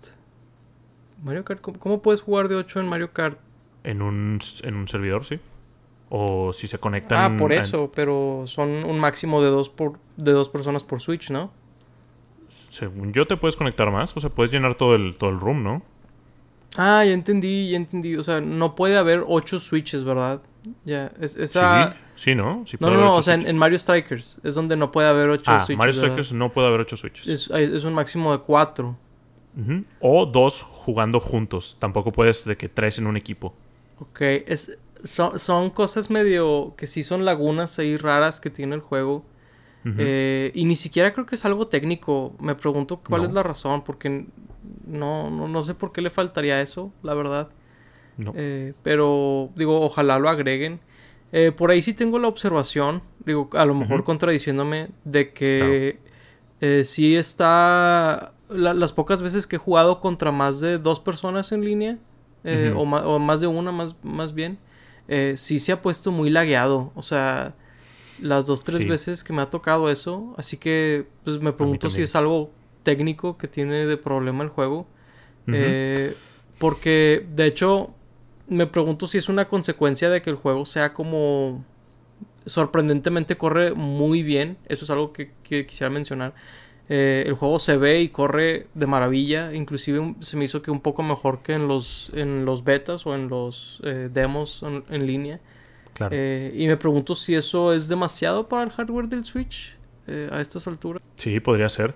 Mario 1.23 1.45
Kart, 1.45 1.61
¿cómo, 1.61 1.79
¿cómo, 1.79 2.03
puedes 2.03 2.21
jugar 2.21 2.49
de 2.49 2.55
8 2.57 2.81
en 2.81 2.89
Mario 2.89 3.13
Kart? 3.13 3.39
En 3.83 4.03
un, 4.03 4.39
en 4.63 4.77
un 4.77 4.89
servidor, 4.89 5.25
sí. 5.25 5.37
O 6.09 6.53
si 6.53 6.67
se 6.67 6.79
conectan. 6.79 7.35
Ah, 7.35 7.37
por 7.37 7.53
eso, 7.53 7.91
pero 7.95 8.45
son 8.47 8.85
un 8.85 9.01
máximo 9.01 9.43
de 9.43 9.49
dos, 9.49 9.71
por, 9.71 9.99
de 10.17 10.33
dos 10.33 10.49
personas 10.49 10.85
por 10.85 11.01
Switch, 11.01 11.31
¿no? 11.31 11.51
Según 12.69 13.13
yo, 13.13 13.27
te 13.27 13.37
puedes 13.37 13.57
conectar 13.57 13.91
más. 13.91 14.17
O 14.17 14.21
sea, 14.21 14.31
puedes 14.31 14.53
llenar 14.53 14.77
todo 14.77 14.95
el, 14.95 15.17
todo 15.17 15.31
el 15.31 15.41
room, 15.41 15.65
¿no? 15.65 15.83
Ah, 16.77 17.05
ya 17.05 17.13
entendí, 17.13 17.71
ya 17.71 17.77
entendí. 17.77 18.17
O 18.17 18.23
sea, 18.23 18.41
no 18.41 18.75
puede 18.75 18.97
haber 18.97 19.25
ocho 19.27 19.59
switches, 19.59 20.05
¿verdad? 20.05 20.43
Ya, 20.85 21.11
es, 21.21 21.37
esa... 21.37 21.93
Sí, 21.93 21.99
sí, 22.17 22.35
¿no? 22.35 22.63
Sí 22.67 22.77
no, 22.81 22.91
no, 22.91 22.99
no, 22.99 23.15
o 23.15 23.23
sea, 23.23 23.35
en, 23.35 23.57
Mario 23.57 23.79
Strikers 23.79 24.41
es 24.43 24.55
donde 24.55 24.77
no 24.77 24.91
puede 24.91 25.09
haber 25.09 25.29
ocho 25.29 25.51
ah, 25.51 25.65
switches. 25.65 25.79
Mario 25.79 25.95
Strikers 25.95 26.33
no 26.33 26.53
puede 26.53 26.69
haber 26.69 26.81
ocho 26.81 26.97
switches. 26.97 27.29
Es, 27.29 27.51
es 27.51 27.85
un 27.85 27.95
máximo 27.95 28.33
de 28.33 28.39
cuatro. 28.39 28.97
O 30.01 30.27
dos 30.27 30.63
jugando 30.63 31.19
juntos. 31.21 31.77
Tampoco 31.79 32.13
puedes 32.13 32.45
de 32.45 32.57
que 32.57 32.69
tres 32.69 32.99
en 32.99 33.07
un 33.07 33.17
equipo. 33.17 33.55
Ok, 33.99 34.21
es, 34.21 34.79
son, 35.03 35.39
son, 35.39 35.71
cosas 35.71 36.11
medio 36.11 36.75
que 36.77 36.87
sí 36.87 37.03
son 37.03 37.25
lagunas 37.25 37.79
ahí 37.79 37.97
raras 37.97 38.41
que 38.41 38.51
tiene 38.51 38.75
el 38.75 38.81
juego. 38.81 39.25
eh, 39.99 40.51
y 40.55 40.65
ni 40.65 40.75
siquiera 40.75 41.13
creo 41.13 41.27
que 41.27 41.37
es 41.37 41.45
algo 41.45 41.69
técnico. 41.69 42.35
Me 42.41 42.55
pregunto 42.55 43.01
cuál 43.09 43.23
no. 43.23 43.29
es 43.29 43.35
la 43.35 43.43
razón, 43.43 43.83
porque 43.83 44.27
no, 44.87 45.31
no, 45.31 45.49
no, 45.49 45.63
sé 45.63 45.75
por 45.75 45.93
qué 45.93 46.03
le 46.03 46.11
faltaría 46.11 46.61
eso, 46.61 46.93
la 47.03 47.15
verdad. 47.15 47.49
No. 48.19 48.33
Eh, 48.37 48.75
pero 48.83 49.51
digo, 49.55 49.81
ojalá 49.81 50.19
lo 50.19 50.29
agreguen. 50.29 50.81
Eh, 51.33 51.53
por 51.53 51.71
ahí 51.71 51.83
sí 51.83 51.95
tengo 51.95 52.19
la 52.19 52.29
observación, 52.29 53.03
digo, 53.25 53.49
a 53.53 53.65
lo 53.65 53.75
mejor 53.75 54.01
uh 54.01 54.03
-huh. 54.03 54.07
contradiciéndome, 54.07 54.89
de 55.05 55.33
que 55.33 55.99
claro. 56.61 56.85
sí 56.85 57.17
está... 57.17 58.36
La, 58.49 58.75
las 58.75 58.93
pocas 58.93 59.23
veces 59.23 59.47
que 59.47 59.57
he 59.57 59.59
jugado 59.59 60.01
contra 60.01 60.31
más 60.31 60.61
de 60.61 60.79
dos 60.79 61.01
personas 61.01 61.51
en 61.53 61.65
línea, 61.65 61.99
uh 62.45 62.49
-huh. 62.49 63.03
o, 63.05 63.19
más 63.19 63.41
de 63.41 63.47
una 63.49 63.73
más, 63.73 63.97
más 64.03 64.35
bien, 64.35 64.59
eh, 65.09 65.35
sí 65.37 65.59
se 65.59 65.73
ha 65.73 65.83
puesto 65.83 66.13
muy 66.13 66.31
lagueado. 66.31 66.93
O 66.95 67.03
sea, 67.03 67.55
las 68.21 68.47
dos, 68.47 68.63
tres 68.63 68.79
sí. 68.79 68.85
veces 68.85 69.25
que 69.25 69.33
me 69.33 69.43
ha 69.43 69.51
tocado 69.51 69.91
eso. 69.91 70.35
Así 70.37 70.57
que, 70.57 71.07
pues 71.25 71.41
me 71.41 71.53
pregunto 71.53 71.91
si 71.91 72.03
es 72.03 72.15
algo 72.15 72.51
técnico 72.83 73.37
que 73.37 73.49
tiene 73.49 73.87
de 73.87 73.97
problema 73.97 74.45
el 74.45 74.51
juego. 74.51 74.87
Uh 75.47 75.51
-huh. 75.51 75.55
eh, 75.55 76.17
porque, 76.59 77.27
de 77.35 77.47
hecho, 77.47 77.91
me 78.49 78.67
pregunto 78.67 79.07
si 79.07 79.19
es 79.19 79.29
una 79.29 79.49
consecuencia 79.49 80.09
de 80.09 80.23
que 80.23 80.31
el 80.31 80.37
juego 80.37 80.65
sea 80.65 80.93
como... 80.93 81.65
Sorprendentemente 82.47 83.37
corre 83.37 83.75
muy 83.75 84.23
bien. 84.23 84.57
Eso 84.69 84.85
es 84.85 84.91
algo 84.91 85.13
que, 85.13 85.33
que 85.43 85.67
quisiera 85.67 85.91
mencionar. 85.91 86.33
Eh, 86.89 87.25
el 87.27 87.35
juego 87.35 87.59
se 87.59 87.77
ve 87.77 88.01
y 88.01 88.09
corre 88.09 88.69
de 88.75 88.87
maravilla. 88.87 89.53
Inclusive 89.55 90.15
se 90.21 90.37
me 90.37 90.45
hizo 90.45 90.63
que 90.63 90.71
un 90.71 90.81
poco 90.81 91.03
mejor 91.03 91.43
que 91.43 91.55
en 91.55 91.69
los, 91.69 92.11
en 92.15 92.45
los 92.45 92.65
betas 92.65 93.07
o 93.07 93.15
en 93.15 93.29
los 93.29 93.81
eh, 93.85 94.09
demos 94.13 94.63
en, 94.63 94.85
en, 94.89 95.07
línea. 95.07 95.41
Claro. 95.95 96.15
Eh, 96.17 96.53
y 96.55 96.67
me 96.67 96.77
pregunto 96.77 97.15
si 97.15 97.35
eso 97.35 97.73
es 97.73 97.89
demasiado 97.89 98.49
para 98.49 98.65
el 98.65 98.71
hardware 98.71 99.09
del 99.09 99.25
Switch 99.25 99.77
a 100.31 100.41
estas 100.41 100.69
alturas. 100.69 101.03
Sí, 101.17 101.41
podría 101.41 101.69
ser. 101.69 101.95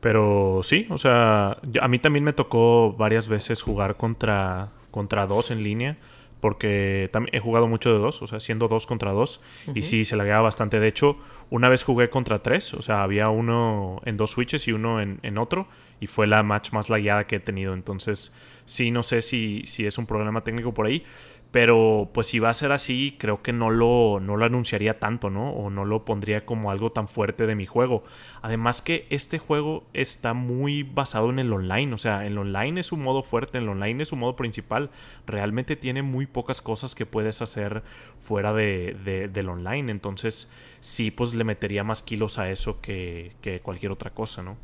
Pero 0.00 0.62
sí, 0.62 0.86
o 0.88 0.96
sea, 0.96 1.58
a 1.80 1.88
mí 1.88 1.98
también 1.98 2.24
me 2.24 2.32
tocó 2.32 2.94
varias 2.94 3.28
veces 3.28 3.60
jugar 3.60 3.96
contra, 3.96 4.70
contra 4.90 5.26
dos 5.26 5.50
en 5.50 5.62
línea 5.62 5.98
porque 6.42 7.08
también 7.12 7.36
he 7.36 7.38
jugado 7.38 7.68
mucho 7.68 7.92
de 7.92 8.00
dos, 8.00 8.20
o 8.20 8.26
sea, 8.26 8.40
siendo 8.40 8.66
dos 8.66 8.88
contra 8.88 9.12
dos, 9.12 9.40
uh 9.68 9.70
-huh. 9.70 9.78
y 9.78 9.82
sí, 9.82 10.04
se 10.04 10.16
lagueaba 10.16 10.42
bastante. 10.42 10.80
De 10.80 10.88
hecho, 10.88 11.16
una 11.52 11.68
vez 11.68 11.84
jugué 11.84 12.08
contra 12.08 12.42
tres, 12.42 12.72
o 12.72 12.80
sea, 12.80 13.02
había 13.02 13.28
uno 13.28 14.00
en 14.06 14.16
dos 14.16 14.30
switches 14.30 14.66
y 14.68 14.72
uno 14.72 15.02
en, 15.02 15.36
otro, 15.36 15.68
y 16.00 16.06
fue 16.06 16.26
la 16.26 16.42
match 16.42 16.72
más 16.72 16.88
lagueada 16.88 17.26
que 17.26 17.36
he 17.36 17.40
tenido. 17.40 17.74
Entonces, 17.74 18.34
sí, 18.64 18.90
no 18.90 19.02
sé 19.02 19.20
si, 19.20 19.60
si 19.66 19.84
es 19.84 19.98
un 19.98 20.06
problema 20.06 20.44
técnico 20.44 20.72
por 20.72 20.86
ahí, 20.86 21.04
pero 21.52 22.08
pues 22.14 22.28
si 22.28 22.38
va 22.38 22.48
a 22.48 22.54
ser 22.54 22.72
así, 22.72 23.14
creo 23.18 23.42
que 23.42 23.52
no 23.52 23.68
lo, 23.68 24.20
no 24.20 24.38
lo 24.38 24.44
anunciaría 24.46 24.98
tanto, 24.98 25.28
¿no? 25.28 25.50
O 25.50 25.68
no 25.68 25.84
lo 25.84 26.06
pondría 26.06 26.46
como 26.46 26.70
algo 26.70 26.92
tan 26.92 27.08
fuerte 27.08 27.46
de 27.46 27.54
mi 27.54 27.66
juego. 27.66 28.04
Además 28.40 28.80
que 28.80 29.06
este 29.10 29.38
juego 29.38 29.84
está 29.92 30.32
muy 30.32 30.82
basado 30.82 31.28
en 31.28 31.38
el 31.38 31.52
online, 31.52 31.92
o 31.92 31.98
sea, 31.98 32.26
el 32.26 32.38
online 32.38 32.80
es 32.80 32.86
su 32.86 32.96
modo 32.96 33.22
fuerte, 33.22 33.58
el 33.58 33.68
online 33.68 34.02
es 34.02 34.08
su 34.08 34.16
modo 34.16 34.34
principal. 34.34 34.90
Realmente 35.26 35.76
tiene 35.76 36.00
muy 36.00 36.24
pocas 36.24 36.62
cosas 36.62 36.94
que 36.94 37.04
puedes 37.04 37.42
hacer 37.42 37.82
fuera 38.18 38.54
de, 38.54 38.96
de, 39.04 39.28
del 39.28 39.50
online. 39.50 39.92
Entonces, 39.92 40.50
sí, 40.80 41.10
pues 41.10 41.34
le 41.34 41.44
metería 41.44 41.84
más 41.84 42.00
kilos 42.00 42.38
a 42.38 42.50
eso 42.50 42.80
que, 42.80 43.32
que 43.42 43.60
cualquier 43.60 43.92
otra 43.92 44.10
cosa, 44.14 44.42
¿no? 44.42 44.56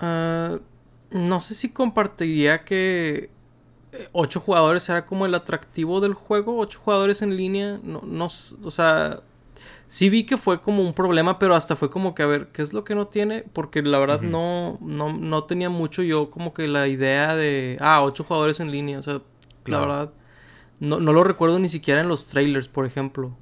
Uh, 0.00 0.58
no 1.10 1.40
sé 1.40 1.54
si 1.54 1.68
compartiría 1.68 2.64
que 2.64 3.35
ocho 4.12 4.40
jugadores 4.40 4.88
era 4.88 5.06
como 5.06 5.26
el 5.26 5.34
atractivo 5.34 6.00
del 6.00 6.14
juego, 6.14 6.58
ocho 6.58 6.80
jugadores 6.80 7.22
en 7.22 7.36
línea, 7.36 7.80
no, 7.82 8.02
no, 8.04 8.26
o 8.26 8.70
sea, 8.70 9.20
sí 9.88 10.08
vi 10.10 10.24
que 10.24 10.36
fue 10.36 10.60
como 10.60 10.82
un 10.82 10.92
problema, 10.92 11.38
pero 11.38 11.54
hasta 11.54 11.76
fue 11.76 11.90
como 11.90 12.14
que 12.14 12.22
a 12.22 12.26
ver, 12.26 12.48
¿qué 12.48 12.62
es 12.62 12.72
lo 12.72 12.84
que 12.84 12.94
no 12.94 13.06
tiene? 13.08 13.44
Porque 13.52 13.82
la 13.82 13.98
verdad 13.98 14.20
uh 14.22 14.26
-huh. 14.26 14.30
no, 14.30 14.78
no, 14.80 15.12
no 15.12 15.44
tenía 15.44 15.70
mucho 15.70 16.02
yo 16.02 16.30
como 16.30 16.52
que 16.54 16.68
la 16.68 16.88
idea 16.88 17.34
de, 17.36 17.76
ah, 17.80 18.02
ocho 18.02 18.24
jugadores 18.24 18.60
en 18.60 18.70
línea, 18.70 18.98
o 18.98 19.02
sea, 19.02 19.20
claro. 19.62 19.86
la 19.86 19.92
verdad, 19.96 20.14
no, 20.80 21.00
no 21.00 21.12
lo 21.12 21.24
recuerdo 21.24 21.58
ni 21.58 21.68
siquiera 21.68 22.00
en 22.00 22.08
los 22.08 22.28
trailers, 22.28 22.68
por 22.68 22.86
ejemplo. 22.86 23.36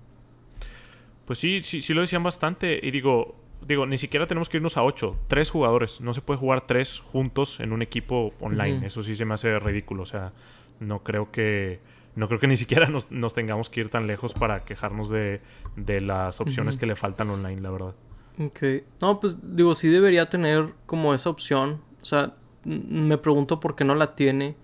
Pues 1.25 1.39
sí, 1.39 1.63
sí, 1.63 1.81
sí 1.81 1.95
lo 1.95 2.03
decían 2.03 2.23
bastante. 2.23 2.79
Y 2.83 2.91
digo, 2.91 3.37
digo, 3.67 3.87
ni 3.87 3.99
siquiera 3.99 4.27
tenemos 4.27 4.49
que 4.49 4.59
irnos 4.59 4.77
a 4.77 4.83
ocho. 4.83 5.17
Tres 5.29 5.51
jugadores. 5.51 6.01
No 6.01 6.15
se 6.15 6.21
puede 6.21 6.39
jugar 6.39 6.67
tres 6.67 7.01
juntos 7.01 7.61
en 7.61 7.73
un 7.73 7.83
equipo 7.83 8.33
online. 8.41 8.87
Eso 8.87 9.03
sí 9.03 9.15
se 9.15 9.25
me 9.25 9.35
hace 9.35 9.59
ridículo. 9.59 10.03
O 10.03 10.07
sea, 10.07 10.33
no 10.81 11.03
creo 11.03 11.31
que. 11.31 11.81
No 12.17 12.29
creo 12.29 12.39
que 12.39 12.47
ni 12.47 12.57
siquiera 12.57 12.89
nos, 13.11 13.35
tengamos 13.35 13.71
que 13.71 13.81
ir 13.81 13.89
tan 13.89 14.07
lejos 14.07 14.35
para 14.35 14.65
quejarnos 14.65 15.11
de, 15.11 15.41
las 15.77 16.41
opciones 16.41 16.77
que 16.77 16.87
le 16.87 16.97
faltan 16.97 17.31
online, 17.31 17.61
la 17.61 17.71
verdad. 17.71 17.95
Ok. 18.39 18.63
No, 19.01 19.21
pues 19.21 19.39
digo, 19.57 19.75
sí 19.75 19.89
debería 19.89 20.29
tener 20.29 20.75
como 20.87 21.15
esa 21.15 21.31
opción. 21.31 21.81
O 22.03 22.05
sea, 22.05 22.35
me 22.65 23.19
pregunto 23.19 23.61
por 23.61 23.75
qué 23.75 23.85
no 23.85 23.95
la 23.95 24.15
tiene. 24.15 24.57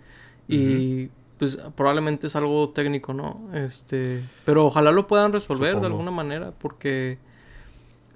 Y 0.47 1.09
pues 1.38 1.57
probablemente 1.75 2.26
es 2.26 2.37
algo 2.37 2.69
técnico, 2.71 3.14
¿no? 3.14 3.49
Este, 3.54 4.23
pero 4.45 4.66
ojalá 4.66 4.92
lo 4.92 5.07
puedan 5.07 5.33
resolver 5.33 5.80
de 5.80 5.87
alguna 5.87 6.11
manera 6.11 6.50
porque 6.50 7.19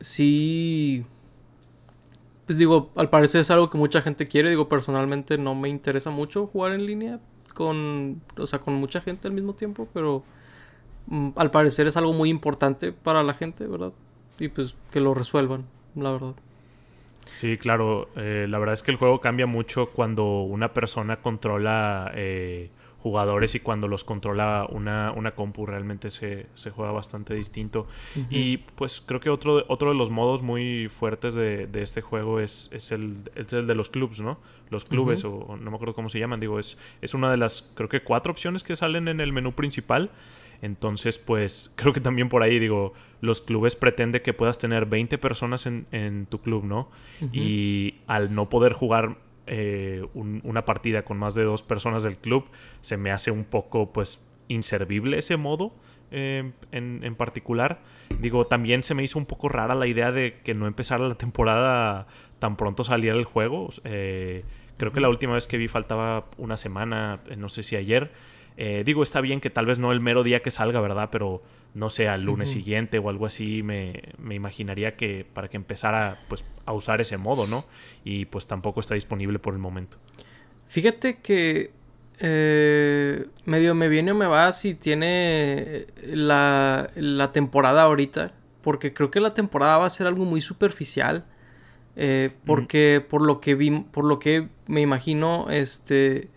sí 0.01 1.05
pues 2.47 2.59
digo, 2.59 2.91
al 2.97 3.09
parecer 3.09 3.41
es 3.41 3.51
algo 3.51 3.71
que 3.71 3.79
mucha 3.79 4.03
gente 4.03 4.29
quiere, 4.29 4.51
digo, 4.51 4.69
personalmente 4.69 5.39
no 5.39 5.55
me 5.55 5.69
interesa 5.69 6.11
mucho 6.11 6.47
jugar 6.47 6.73
en 6.73 6.85
línea 6.85 7.21
con 7.55 8.21
o 8.37 8.47
sea, 8.47 8.59
con 8.59 8.75
mucha 8.75 9.01
gente 9.01 9.29
al 9.29 9.35
mismo 9.35 9.55
tiempo, 9.55 9.89
pero 9.95 10.25
mm, 11.07 11.31
al 11.37 11.51
parecer 11.51 11.87
es 11.87 11.97
algo 11.97 12.13
muy 12.13 12.29
importante 12.29 12.93
para 12.93 13.23
la 13.23 13.35
gente, 13.35 13.67
¿verdad? 13.67 13.93
Y 14.39 14.49
pues 14.49 14.75
que 14.91 15.01
lo 15.01 15.15
resuelvan, 15.15 15.65
la 15.95 16.11
verdad. 16.13 16.35
Sí, 17.33 17.57
claro. 17.57 18.09
Eh, 18.17 18.47
la 18.49 18.59
verdad 18.59 18.75
es 18.75 18.83
que 18.83 18.91
el 18.91 18.99
juego 18.99 19.21
cambia 19.21 19.47
mucho 19.47 19.91
cuando 19.91 20.43
una 20.43 20.75
persona 20.75 21.17
controla 21.17 22.13
eh, 22.15 22.69
jugadores 23.05 23.55
y 23.55 23.61
cuando 23.61 23.87
los 23.87 24.03
controla 24.03 24.67
una, 24.71 25.13
una 25.13 25.35
compu 25.35 25.67
realmente 25.67 26.09
se, 26.09 26.47
juega 26.75 26.91
bastante 26.91 27.35
distinto. 27.35 27.87
Y 28.31 28.57
pues 28.57 29.03
creo 29.05 29.21
que 29.21 29.29
otro, 29.29 29.63
otro 29.69 29.91
de 29.91 29.95
los 29.95 30.11
modos 30.11 30.41
muy 30.41 30.89
fuertes 30.89 31.35
de, 31.35 31.69
este 31.75 32.01
juego 32.01 32.41
es, 32.41 32.71
es, 32.73 32.93
el, 32.93 33.25
de 33.25 33.75
los 33.75 33.91
clubs, 33.91 34.21
¿no? 34.21 34.39
Los 34.71 34.87
clubes, 34.87 35.23
o 35.27 35.55
no 35.61 35.71
me 35.71 35.77
acuerdo 35.77 35.93
cómo 35.93 36.09
se 36.09 36.19
llaman, 36.19 36.41
digo, 36.41 36.59
es, 36.59 36.79
es 37.03 37.13
una 37.13 37.31
de 37.31 37.37
las, 37.37 37.71
creo 37.75 37.91
que 37.91 38.03
cuatro 38.03 38.33
opciones 38.33 38.65
que 38.65 38.75
salen 38.75 39.07
en 39.09 39.21
el 39.21 39.35
menú 39.35 39.53
principal. 39.53 40.11
Entonces, 40.63 41.19
pues 41.19 41.73
creo 41.77 41.93
que 41.93 42.01
también 42.01 42.31
por 42.31 42.43
ahí, 42.43 42.59
digo, 42.59 42.95
los 43.21 43.43
clubes 43.43 43.77
pretende 43.77 44.23
que 44.23 44.33
puedas 44.33 44.57
tener 44.57 44.87
20 44.87 45.19
personas 45.19 45.67
en, 45.67 45.87
en 45.93 46.25
tu 46.25 46.41
club, 46.41 46.65
¿no? 46.65 46.89
Y 47.35 47.97
al 48.07 48.35
no 48.35 48.49
poder 48.49 48.73
jugar 48.73 49.19
eh, 49.47 50.07
una 50.15 50.65
partida 50.65 51.03
con 51.03 51.19
más 51.19 51.35
de 51.35 51.45
dos 51.45 51.63
personas 51.63 52.03
del 52.03 52.17
club, 52.17 52.47
se 52.81 52.97
me 52.97 53.11
hace 53.11 53.31
un 53.31 53.45
poco 53.45 53.93
pues 53.93 54.23
inservible 54.49 55.19
ese 55.19 55.37
modo 55.37 55.73
eh, 56.11 56.53
en, 56.73 57.15
particular. 57.15 57.81
Digo, 58.21 58.47
también 58.47 58.83
se 58.83 58.95
me 58.95 59.03
hizo 59.03 59.19
un 59.19 59.27
poco 59.27 59.49
rara 59.49 59.75
la 59.75 59.87
idea 59.87 60.13
de 60.13 60.41
que 60.43 60.55
no 60.55 60.67
empezara 60.67 61.07
la 61.07 61.17
temporada 61.17 62.07
tan 62.39 62.57
pronto 62.57 62.85
saliera 62.85 63.17
el 63.17 63.25
juego. 63.25 63.69
Eh, 63.85 64.45
creo 64.77 64.93
que 64.93 65.01
la 65.01 65.09
última 65.09 65.35
vez 65.35 65.47
que 65.47 65.59
vi 65.59 65.69
faltaba 65.69 66.27
una 66.39 66.57
semana, 66.57 67.21
no 67.37 67.49
sé 67.49 67.63
si 67.63 67.77
ayer. 67.77 68.13
digo, 68.85 69.03
está 69.03 69.21
bien 69.21 69.41
que 69.41 69.51
tal 69.51 69.67
vez 69.67 69.79
no 69.79 69.93
el 69.93 70.01
mero 70.01 70.23
día 70.23 70.41
que 70.41 70.51
salga, 70.51 70.81
¿verdad? 70.81 71.09
Pero 71.11 71.43
no 71.75 71.91
sé, 71.91 72.09
al 72.09 72.23
lunes 72.23 72.51
siguiente 72.51 72.99
o 72.99 73.09
algo 73.09 73.27
así, 73.27 73.63
me, 73.63 74.15
imaginaría 74.31 74.97
que 74.97 75.27
para 75.33 75.49
que 75.49 75.57
empezara 75.57 76.21
pues, 76.29 76.45
a 76.65 76.73
usar 76.73 77.01
ese 77.01 77.17
modo, 77.17 77.47
¿no? 77.47 77.67
Y 78.05 78.27
pues 78.27 78.47
tampoco 78.47 78.81
está 78.81 78.95
disponible 78.95 79.39
por 79.39 79.55
el 79.55 79.61
momento. 79.61 79.99
Fíjate 80.67 81.19
que 81.19 81.73
eh, 82.21 83.27
medio 83.45 83.75
me 83.75 83.89
viene 83.89 84.13
o 84.13 84.15
me 84.15 84.27
va 84.27 84.53
si 84.53 84.75
tiene 84.75 85.87
la, 86.07 86.91
la, 86.95 87.33
temporada 87.33 87.83
ahorita, 87.83 88.33
porque 88.63 88.95
creo 88.95 89.11
que 89.11 89.19
la 89.21 89.35
temporada 89.35 89.79
va 89.79 89.87
a 89.87 89.91
ser 89.91 90.07
algo 90.07 90.25
muy 90.25 90.41
superficial. 90.41 91.25
Eh, 91.97 92.31
porque 92.45 93.05
por 93.09 93.23
lo 93.23 93.41
que 93.41 93.55
vi, 93.55 93.71
por 93.71 94.05
lo 94.05 94.19
que 94.19 94.49
me 94.67 94.81
imagino, 94.81 95.47
este 95.51 96.29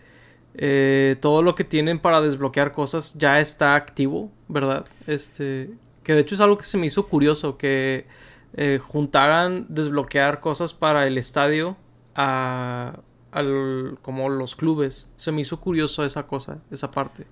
eh, 0.60 1.16
todo 1.20 1.42
lo 1.42 1.54
que 1.54 1.62
tienen 1.64 2.00
para 2.00 2.20
desbloquear 2.20 2.72
cosas 2.72 3.14
ya 3.16 3.40
está 3.40 3.76
activo, 3.76 4.32
¿verdad? 4.48 4.86
Este, 5.06 5.70
que 6.02 6.14
de 6.14 6.20
hecho 6.20 6.34
es 6.34 6.40
algo 6.40 6.58
que 6.58 6.64
se 6.64 6.78
me 6.78 6.86
hizo 6.86 7.06
curioso, 7.06 7.56
que 7.56 8.06
eh, 8.54 8.80
juntaran 8.82 9.66
desbloquear 9.68 10.40
cosas 10.40 10.74
para 10.74 11.06
el 11.06 11.18
estadio 11.18 11.76
a, 12.14 13.00
al, 13.30 13.98
como 14.02 14.28
los 14.28 14.56
clubes. 14.56 15.08
Se 15.16 15.32
me 15.32 15.42
hizo 15.42 15.60
curioso 15.60 16.04
esa 16.04 16.26
cosa, 16.26 16.62
esa 16.70 16.90
parte. 16.90 17.26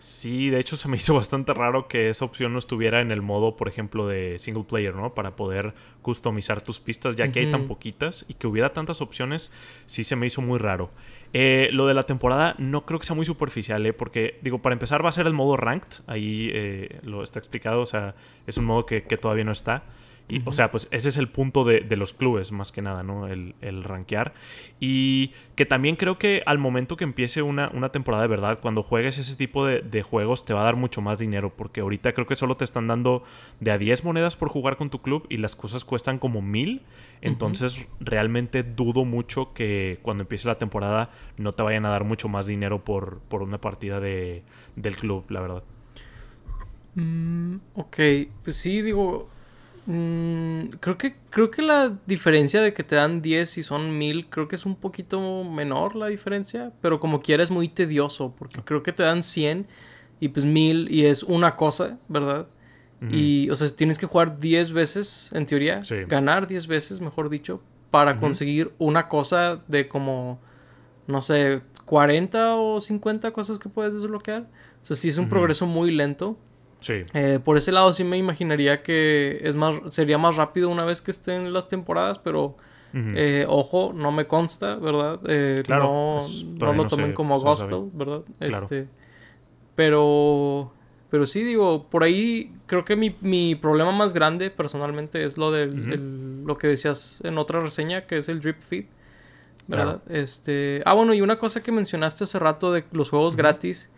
Sí, 0.00 0.48
de 0.48 0.58
hecho 0.58 0.78
se 0.78 0.88
me 0.88 0.96
hizo 0.96 1.14
bastante 1.14 1.52
raro 1.52 1.86
que 1.86 2.08
esa 2.08 2.24
opción 2.24 2.54
no 2.54 2.58
estuviera 2.58 3.02
en 3.02 3.10
el 3.10 3.20
modo, 3.20 3.56
por 3.56 3.68
ejemplo, 3.68 4.06
de 4.06 4.38
single 4.38 4.64
player, 4.64 4.94
¿no? 4.94 5.14
Para 5.14 5.36
poder 5.36 5.74
customizar 6.00 6.62
tus 6.62 6.80
pistas, 6.80 7.16
ya 7.16 7.30
que 7.30 7.40
hay 7.40 7.50
tan 7.50 7.66
poquitas 7.66 8.24
y 8.26 8.34
que 8.34 8.46
hubiera 8.46 8.72
tantas 8.72 9.02
opciones, 9.02 9.52
sí 9.84 10.02
se 10.02 10.16
me 10.16 10.26
hizo 10.26 10.40
muy 10.40 10.58
raro. 10.58 10.90
Eh, 11.32 11.68
lo 11.72 11.86
de 11.86 11.94
la 11.94 12.04
temporada 12.04 12.56
no 12.58 12.84
creo 12.84 12.98
que 12.98 13.06
sea 13.06 13.14
muy 13.14 13.24
superficial, 13.24 13.84
¿eh? 13.86 13.92
porque 13.92 14.38
digo, 14.42 14.58
para 14.58 14.72
empezar 14.72 15.04
va 15.04 15.10
a 15.10 15.12
ser 15.12 15.26
el 15.26 15.32
modo 15.32 15.56
ranked, 15.56 16.02
ahí 16.08 16.50
eh, 16.52 16.98
lo 17.04 17.22
está 17.22 17.38
explicado, 17.38 17.82
o 17.82 17.86
sea, 17.86 18.14
es 18.46 18.58
un 18.58 18.64
modo 18.64 18.84
que, 18.84 19.00
todavía 19.00 19.44
no 19.44 19.52
está. 19.52 19.84
Y, 20.30 20.42
O 20.44 20.52
sea, 20.52 20.70
pues 20.70 20.88
ese 20.90 21.08
es 21.08 21.16
el 21.16 21.28
punto 21.28 21.64
de, 21.64 21.84
los 21.96 22.12
clubes, 22.12 22.52
más 22.52 22.72
que 22.72 22.82
nada, 22.82 23.02
¿no? 23.02 23.26
El, 23.26 23.54
el, 23.60 23.84
rankear. 23.84 24.32
Y 24.78 25.32
que 25.56 25.66
también 25.66 25.96
creo 25.96 26.18
que 26.18 26.42
al 26.46 26.58
momento 26.58 26.96
que 26.96 27.04
empiece 27.04 27.42
una, 27.42 27.70
una 27.74 27.90
temporada 27.90 28.22
de 28.22 28.28
verdad, 28.28 28.60
cuando 28.60 28.82
juegues 28.82 29.18
ese 29.18 29.36
tipo 29.36 29.66
de, 29.66 29.80
de, 29.80 30.02
juegos, 30.02 30.44
te 30.44 30.54
va 30.54 30.60
a 30.62 30.64
dar 30.64 30.76
mucho 30.76 31.02
más 31.02 31.18
dinero. 31.18 31.52
Porque 31.54 31.80
ahorita 31.80 32.12
creo 32.12 32.26
que 32.26 32.36
solo 32.36 32.56
te 32.56 32.64
están 32.64 32.86
dando 32.86 33.24
de 33.58 33.72
a 33.72 33.78
10 33.78 34.04
monedas 34.04 34.36
por 34.36 34.48
jugar 34.48 34.76
con 34.76 34.90
tu 34.90 35.02
club 35.02 35.26
y 35.28 35.38
las 35.38 35.56
cosas 35.56 35.84
cuestan 35.84 36.18
como 36.18 36.42
mil. 36.42 36.82
Entonces, 37.22 37.86
realmente 38.00 38.62
dudo 38.62 39.04
mucho 39.04 39.52
que 39.52 39.98
cuando 40.02 40.22
empiece 40.22 40.48
la 40.48 40.56
temporada 40.56 41.10
no 41.36 41.52
te 41.52 41.62
vayan 41.62 41.84
a 41.84 41.90
dar 41.90 42.04
mucho 42.04 42.28
más 42.28 42.46
dinero 42.46 42.82
por, 42.84 43.18
por 43.28 43.42
una 43.42 43.60
partida 43.60 44.00
de, 44.00 44.42
del 44.76 44.96
club, 44.96 45.24
la 45.28 45.40
verdad. 45.40 45.62
Mm, 46.94 47.56
ok, 47.74 47.96
pues 48.42 48.56
sí, 48.56 48.82
digo. 48.82 49.28
Mm, 49.86 50.66
creo 50.80 50.98
que 50.98 51.16
creo 51.30 51.50
que 51.50 51.62
la 51.62 51.96
diferencia 52.06 52.60
de 52.60 52.74
que 52.74 52.84
te 52.84 52.96
dan 52.96 53.22
10 53.22 53.58
y 53.58 53.62
son 53.62 53.96
1000, 53.98 54.28
creo 54.28 54.46
que 54.46 54.56
es 54.56 54.66
un 54.66 54.76
poquito 54.76 55.44
menor 55.44 55.96
la 55.96 56.08
diferencia, 56.08 56.72
pero 56.80 57.00
como 57.00 57.22
quiera 57.22 57.42
es 57.42 57.50
muy 57.50 57.68
tedioso, 57.68 58.34
porque 58.38 58.60
creo 58.62 58.82
que 58.82 58.92
te 58.92 59.02
dan 59.02 59.22
100 59.22 59.66
y 60.20 60.28
pues 60.28 60.44
1000 60.44 60.88
y 60.90 61.06
es 61.06 61.22
una 61.22 61.56
cosa, 61.56 61.98
¿verdad? 62.08 62.46
Y, 63.10 63.48
o 63.48 63.54
sea, 63.54 63.66
tienes 63.70 63.98
que 63.98 64.04
jugar 64.04 64.38
10 64.38 64.72
veces, 64.72 65.30
en 65.32 65.46
teoría, 65.46 65.80
ganar 66.06 66.46
10 66.46 66.66
veces, 66.66 67.00
mejor 67.00 67.30
dicho, 67.30 67.62
para 67.90 68.18
conseguir 68.18 68.74
una 68.76 69.08
cosa 69.08 69.62
de 69.68 69.88
como, 69.88 70.38
no 71.06 71.22
sé, 71.22 71.62
40 71.86 72.56
o 72.56 72.78
50 72.78 73.30
cosas 73.30 73.58
que 73.58 73.70
puedes 73.70 73.94
desbloquear. 73.94 74.42
O 74.82 74.86
sea, 74.86 74.96
sí 74.96 75.08
es 75.08 75.16
un 75.16 75.30
progreso 75.30 75.66
muy 75.66 75.90
lento. 75.90 76.38
Sí. 76.80 77.02
Eh, 77.14 77.38
por 77.44 77.56
ese 77.56 77.72
lado 77.72 77.92
sí 77.92 78.04
me 78.04 78.16
imaginaría 78.16 78.82
que 78.82 79.38
es 79.42 79.54
más, 79.56 79.74
sería 79.90 80.18
más 80.18 80.36
rápido 80.36 80.68
una 80.68 80.84
vez 80.84 81.02
que 81.02 81.10
estén 81.10 81.52
las 81.52 81.68
temporadas, 81.68 82.18
pero 82.18 82.56
eh, 82.92 83.46
ojo, 83.48 83.92
no 83.94 84.10
me 84.10 84.26
consta, 84.26 84.74
¿verdad? 84.76 85.20
Eh, 85.28 85.62
claro, 85.64 85.84
no, 85.84 86.18
no 86.58 86.72
lo 86.72 86.86
tomen 86.86 87.12
como 87.12 87.38
gospel, 87.38 87.90
¿verdad? 87.92 88.22
Este, 88.40 88.88
pero 89.76 90.72
pero 91.10 91.26
sí, 91.26 91.42
digo, 91.42 91.88
por 91.90 92.04
ahí 92.04 92.52
creo 92.66 92.84
que 92.84 92.94
mi, 92.94 93.54
problema 93.56 93.90
más 93.90 94.14
grande 94.14 94.50
personalmente 94.50 95.24
es 95.24 95.36
lo 95.36 95.50
de 95.50 95.66
lo 95.66 96.56
que 96.56 96.68
decías 96.68 97.20
en 97.24 97.36
otra 97.36 97.60
reseña, 97.60 98.06
que 98.06 98.18
es 98.18 98.28
el 98.28 98.40
drip 98.40 98.60
feed. 98.60 98.84
¿Verdad? 99.66 100.02
Este. 100.08 100.82
Ah, 100.84 100.94
bueno, 100.94 101.14
y 101.14 101.20
una 101.20 101.38
cosa 101.38 101.62
que 101.62 101.70
mencionaste 101.70 102.24
hace 102.24 102.38
rato 102.38 102.72
de 102.72 102.84
los 102.92 103.10
juegos 103.10 103.36
gratis. 103.36 103.90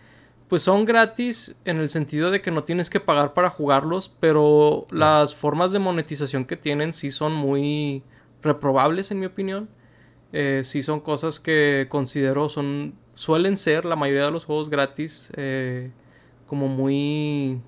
Pues 0.53 0.65
son 0.65 0.85
gratis 0.85 1.57
en 1.65 1.79
el 1.79 1.89
sentido 1.89 2.31
de 2.31 2.43
que 2.43 2.51
no 2.51 2.63
tienes 2.63 2.91
que 2.91 3.01
pagar 3.01 3.33
para 3.33 3.49
jugarlos, 3.49 4.15
pero 4.21 4.87
las 4.91 5.35
formas 5.35 5.73
de 5.73 5.79
monetización 5.79 6.45
que 6.45 6.59
tienen 6.59 6.93
sí 6.93 7.11
son 7.11 7.33
muy 7.33 8.03
reprobables 8.43 9.11
en 9.11 9.21
mi 9.21 9.25
opinión. 9.25 9.71
Eh, 10.35 10.61
sí 10.63 10.83
son 10.83 11.01
cosas 11.01 11.41
que 11.41 11.87
considero 11.89 12.51
son 12.51 12.93
suelen 13.15 13.57
ser 13.57 13.87
la 13.87 13.97
mayoría 13.97 14.27
de 14.27 14.31
los 14.31 14.45
juegos 14.45 14.69
gratis 14.69 15.33
eh, 15.39 15.91
como 16.47 16.69
muy 16.69 17.59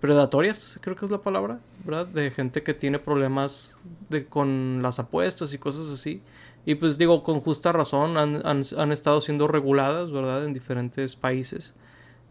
predatorias, 0.00 0.78
creo 0.82 0.94
que 0.94 1.04
es 1.04 1.10
la 1.10 1.22
palabra, 1.22 1.58
¿verdad? 1.84 2.06
De 2.06 2.30
gente 2.30 2.62
que 2.62 2.74
tiene 2.74 3.00
problemas 3.00 3.76
de, 4.08 4.26
con 4.26 4.82
las 4.82 5.00
apuestas 5.00 5.52
y 5.52 5.58
cosas 5.58 5.90
así. 5.90 6.22
Y 6.64 6.76
pues 6.76 6.98
digo, 6.98 7.22
con 7.22 7.40
justa 7.40 7.72
razón 7.72 8.16
han, 8.16 8.92
estado 8.92 9.20
siendo 9.20 9.48
reguladas, 9.48 10.12
¿verdad? 10.12 10.44
En 10.44 10.52
diferentes 10.52 11.16
países. 11.16 11.74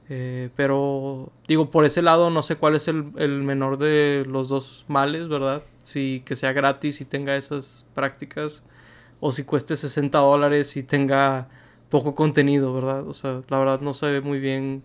Eh, 0.10 0.50
pero 0.56 1.32
digo, 1.48 1.70
por 1.70 1.86
ese 1.86 2.02
lado 2.02 2.30
no 2.30 2.42
sé 2.42 2.56
cuál 2.56 2.76
es 2.76 2.88
el, 2.88 3.04
menor 3.04 3.78
de 3.78 4.26
los 4.28 4.48
dos 4.48 4.86
males, 4.88 5.28
¿verdad? 5.28 5.64
Si 5.84 6.22
que 6.26 6.36
sea 6.36 6.54
gratis 6.54 7.02
y 7.02 7.06
tenga 7.06 7.36
esas 7.36 7.86
prácticas. 7.94 8.64
O 9.20 9.32
si 9.32 9.44
cueste 9.44 9.76
60 9.76 10.18
dólares 10.18 10.76
y 10.78 10.84
tenga 10.84 11.50
poco 11.90 12.16
contenido, 12.16 12.74
¿verdad? 12.74 13.08
O 13.08 13.14
sea, 13.14 13.42
la 13.50 13.60
verdad 13.60 13.82
no 13.82 13.94
sé 13.94 14.22
muy 14.22 14.40
bien 14.40 14.84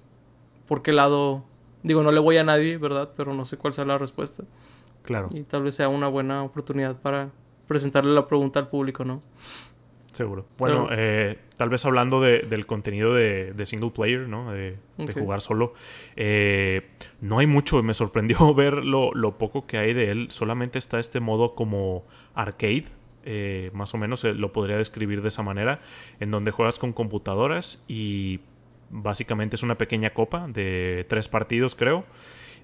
por 0.67 0.83
qué 0.83 0.93
lado 0.93 1.45
Digo, 1.87 2.03
no 2.03 2.11
le 2.11 2.19
voy 2.19 2.37
a 2.37 2.43
nadie, 2.43 2.79
¿verdad? 2.79 3.11
Pero 3.17 3.33
no 3.33 3.45
sé 3.45 3.57
cuál 3.57 3.73
sea 3.73 3.85
la 3.85 3.97
respuesta. 3.97 4.43
Claro. 5.05 5.29
Y 5.31 5.45
tal 5.45 5.63
vez 5.63 5.77
sea 5.77 5.89
una 5.89 6.09
buena 6.09 6.43
oportunidad 6.43 6.97
para 6.97 7.31
presentarle 7.67 8.15
la 8.15 8.27
pregunta 8.27 8.59
al 8.61 8.69
público, 8.69 9.05
¿no? 9.05 9.21
Seguro. 10.17 10.47
Bueno, 10.57 10.89
eh, 10.93 11.37
tal 11.59 11.69
vez 11.69 11.85
hablando 11.85 12.23
del 12.23 12.65
contenido 12.65 13.13
de, 13.13 13.67
single 13.67 13.91
player, 13.91 14.27
¿no? 14.27 14.51
De, 14.51 14.79
jugar 15.13 15.43
solo. 15.43 15.75
Eh, 16.17 16.89
no 17.21 17.39
hay 17.39 17.47
mucho. 17.47 17.83
Me 17.83 17.93
sorprendió 17.93 18.55
ver 18.55 18.77
lo, 18.77 19.39
poco 19.39 19.67
que 19.67 19.77
hay 19.77 19.93
de 19.93 20.11
él. 20.11 20.29
Solamente 20.31 20.79
está 20.79 20.99
este 20.99 21.21
modo 21.21 21.55
como 21.55 22.07
arcade. 22.35 22.87
Eh, 23.27 23.71
más 23.75 23.93
o 23.93 23.99
menos 23.99 24.25
lo 24.25 24.53
podría 24.55 24.79
describir 24.79 25.21
de 25.21 25.29
esa 25.29 25.43
manera. 25.43 25.81
En 26.19 26.31
donde 26.31 26.51
juegas 26.51 26.79
con 26.79 26.95
computadoras 26.95 27.85
y 27.87 28.41
básicamente 28.89 29.57
es 29.57 29.63
una 29.63 29.75
pequeña 29.75 30.15
copa 30.15 30.49
de 30.49 31.05
tres 31.11 31.29
partidos, 31.29 31.75
creo 31.75 32.07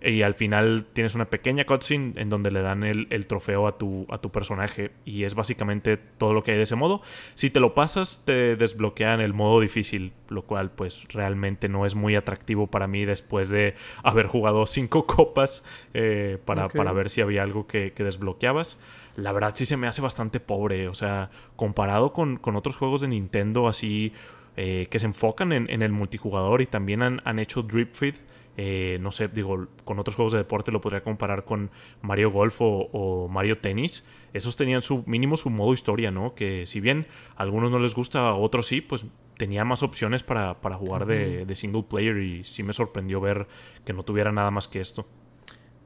y 0.04 0.22
al 0.22 0.34
final 0.34 0.84
tienes 0.92 1.14
una 1.14 1.26
pequeña 1.26 1.64
cutscene 1.64 2.14
en 2.16 2.28
donde 2.28 2.50
le 2.50 2.62
dan 2.62 2.82
el, 2.82 3.26
trofeo 3.26 3.66
a 3.68 3.78
tu, 3.78 4.06
a 4.10 4.18
tu 4.18 4.30
personaje 4.30 4.90
y 5.04 5.24
es 5.24 5.34
básicamente 5.34 5.96
todo 5.96 6.32
lo 6.32 6.42
que 6.42 6.52
hay 6.52 6.56
de 6.56 6.64
ese 6.64 6.76
modo. 6.76 7.02
Si 7.34 7.50
te 7.50 7.60
lo 7.60 7.74
pasas 7.74 8.24
te 8.24 8.56
desbloquean 8.56 9.20
el 9.20 9.32
modo 9.32 9.60
difícil, 9.60 10.12
lo 10.28 10.42
cual 10.42 10.70
pues 10.70 11.06
realmente 11.08 11.68
no 11.68 11.86
es 11.86 11.94
muy 11.94 12.16
atractivo 12.16 12.66
para 12.66 12.86
mí 12.86 13.04
después 13.04 13.48
de 13.48 13.74
haber 14.02 14.26
jugado 14.26 14.66
cinco 14.72 15.06
copas 15.06 15.64
eh, 15.94 16.38
para, 16.44 16.66
ver 16.92 17.08
si 17.08 17.20
había 17.20 17.42
algo 17.42 17.66
que, 17.66 17.92
desbloqueabas. 17.96 18.80
La 19.14 19.30
verdad 19.30 19.52
sí 19.54 19.66
se 19.66 19.76
me 19.76 19.86
hace 19.86 20.02
bastante 20.02 20.40
pobre, 20.40 20.88
o 20.88 20.94
sea, 20.94 21.30
comparado 21.54 22.12
con, 22.12 22.40
otros 22.56 22.76
juegos 22.76 23.00
de 23.02 23.08
Nintendo 23.08 23.68
así... 23.68 24.12
Eh, 24.54 24.86
que 24.90 24.98
se 24.98 25.06
enfocan 25.06 25.50
en, 25.50 25.80
el 25.80 25.92
multijugador 25.92 26.60
y 26.60 26.66
también 26.66 27.00
han, 27.00 27.22
han 27.24 27.38
hecho 27.38 27.62
Drip 27.62 27.94
Feed 27.94 28.16
eh, 28.56 28.98
no 29.00 29.12
sé, 29.12 29.28
digo, 29.28 29.66
con 29.84 29.98
otros 29.98 30.16
juegos 30.16 30.32
de 30.32 30.38
deporte 30.38 30.72
lo 30.72 30.80
podría 30.80 31.02
comparar 31.02 31.44
con 31.44 31.70
Mario 32.02 32.30
Golf 32.30 32.56
o, 32.60 33.28
Mario 33.30 33.58
Tennis. 33.58 34.06
Esos 34.34 34.56
tenían 34.56 34.82
su 34.82 35.04
mínimo 35.06 35.36
su 35.36 35.50
modo 35.50 35.74
historia, 35.74 36.10
¿no? 36.10 36.34
Que 36.34 36.66
si 36.66 36.80
bien 36.80 37.06
a 37.36 37.42
algunos 37.42 37.70
no 37.70 37.78
les 37.78 37.94
gusta, 37.94 38.28
a 38.28 38.34
otros 38.34 38.66
sí, 38.66 38.80
pues 38.80 39.06
tenía 39.36 39.64
más 39.64 39.82
opciones 39.82 40.22
para, 40.22 40.54
jugar 40.54 41.06
de, 41.06 41.54
single 41.54 41.84
player 41.88 42.16
y 42.18 42.44
sí 42.44 42.62
me 42.62 42.72
sorprendió 42.72 43.20
ver 43.20 43.46
que 43.84 43.92
no 43.92 44.02
tuviera 44.02 44.32
nada 44.32 44.50
más 44.50 44.68
que 44.68 44.80
esto. 44.80 45.06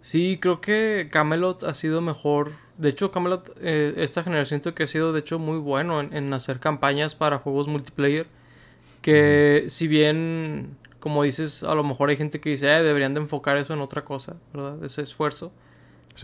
Sí, 0.00 0.38
creo 0.40 0.60
que 0.60 1.08
Camelot 1.10 1.64
ha 1.64 1.74
sido 1.74 2.00
mejor. 2.00 2.52
De 2.78 2.90
hecho, 2.90 3.10
Camelot, 3.10 3.56
eh, 3.60 3.94
esta 3.96 4.22
generación 4.22 4.60
siento 4.60 4.74
que 4.74 4.84
ha 4.84 4.86
sido 4.86 5.12
de 5.12 5.20
hecho 5.20 5.38
muy 5.38 5.58
bueno 5.58 6.00
en, 6.00 6.32
hacer 6.32 6.60
campañas 6.60 7.14
para 7.14 7.38
juegos 7.38 7.66
multiplayer. 7.66 8.26
Que 9.02 9.64
si 9.68 9.88
bien 9.88 10.76
como 11.06 11.22
dices, 11.22 11.62
a 11.62 11.72
lo 11.76 11.84
mejor 11.84 12.10
hay 12.10 12.16
gente 12.16 12.40
que 12.40 12.50
dice, 12.50 12.66
eh, 12.66 12.82
deberían 12.82 13.14
de 13.14 13.20
enfocar 13.20 13.56
eso 13.58 13.72
en 13.72 13.78
otra 13.78 14.04
cosa, 14.04 14.34
¿verdad? 14.52 14.84
Ese 14.84 15.02
esfuerzo. 15.02 15.52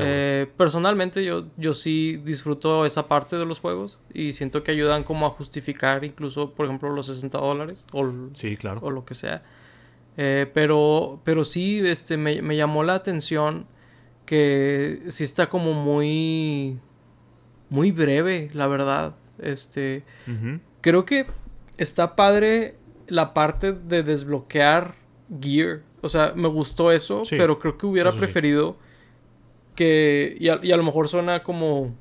Eh, 0.01 0.49
personalmente 0.57 1.25
yo, 1.25 1.47
yo 1.57 1.73
sí 1.73 2.21
disfruto 2.25 2.85
esa 2.85 3.07
parte 3.07 3.37
de 3.37 3.47
los 3.47 3.61
juegos 3.61 4.01
y 4.13 4.33
siento 4.33 4.65
que 4.65 4.73
ayudan 4.73 5.05
como 5.05 5.25
a 5.25 5.31
justificar 5.31 6.03
incluso, 6.03 6.51
por 6.51 6.67
ejemplo, 6.67 6.91
los 6.91 7.07
60 7.07 7.39
dólares 7.39 7.87
o, 7.93 8.11
sí, 8.35 8.57
claro. 8.57 8.81
o 8.83 8.91
lo 8.91 9.05
que 9.05 9.15
sea. 9.15 9.45
Eh, 10.17 10.51
pero, 10.53 11.21
pero 11.23 11.45
sí 11.45 11.81
este, 11.87 12.17
me, 12.17 12.43
me, 12.43 12.57
llamó 12.57 12.83
la 12.83 12.97
atención 12.97 13.67
que 14.27 15.01
sí 15.11 15.23
está 15.23 15.49
como 15.49 15.75
muy, 15.75 16.77
muy 17.71 17.93
breve, 17.93 18.49
la 18.53 18.67
verdad. 18.67 19.15
Este, 19.39 20.03
Creo 20.81 21.05
que 21.05 21.27
está 21.77 22.17
padre 22.17 22.75
la 23.13 23.35
parte 23.35 23.75
de 23.75 24.03
desbloquear 24.03 24.95
gear. 25.39 25.83
O 26.01 26.09
sea, 26.09 26.33
me 26.35 26.49
gustó 26.49 26.91
eso, 26.91 27.23
pero 27.29 27.59
creo 27.59 27.77
que 27.77 27.85
hubiera 27.85 28.11
preferido 28.11 28.79
que. 29.77 30.35
Y 30.41 30.49
a, 30.49 30.77
lo 30.77 30.83
mejor 30.83 31.09
suena 31.09 31.43
como 31.43 31.95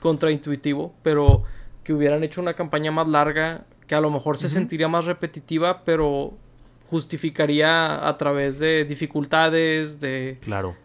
contraintuitivo, 0.00 0.94
pero 1.02 1.42
que 1.84 1.92
hubieran 1.92 2.24
hecho 2.24 2.40
una 2.40 2.54
campaña 2.54 2.90
más 2.90 3.06
larga, 3.06 3.66
que 3.86 3.94
a 3.94 4.00
lo 4.00 4.10
mejor 4.10 4.38
se 4.38 4.48
sentiría 4.48 4.88
más 4.88 5.04
repetitiva, 5.04 5.84
pero 5.84 6.32
justificaría 6.88 8.08
a 8.08 8.16
través 8.16 8.58
de 8.58 8.86
dificultades, 8.86 10.00
de. 10.00 10.38
Claro. 10.40 10.76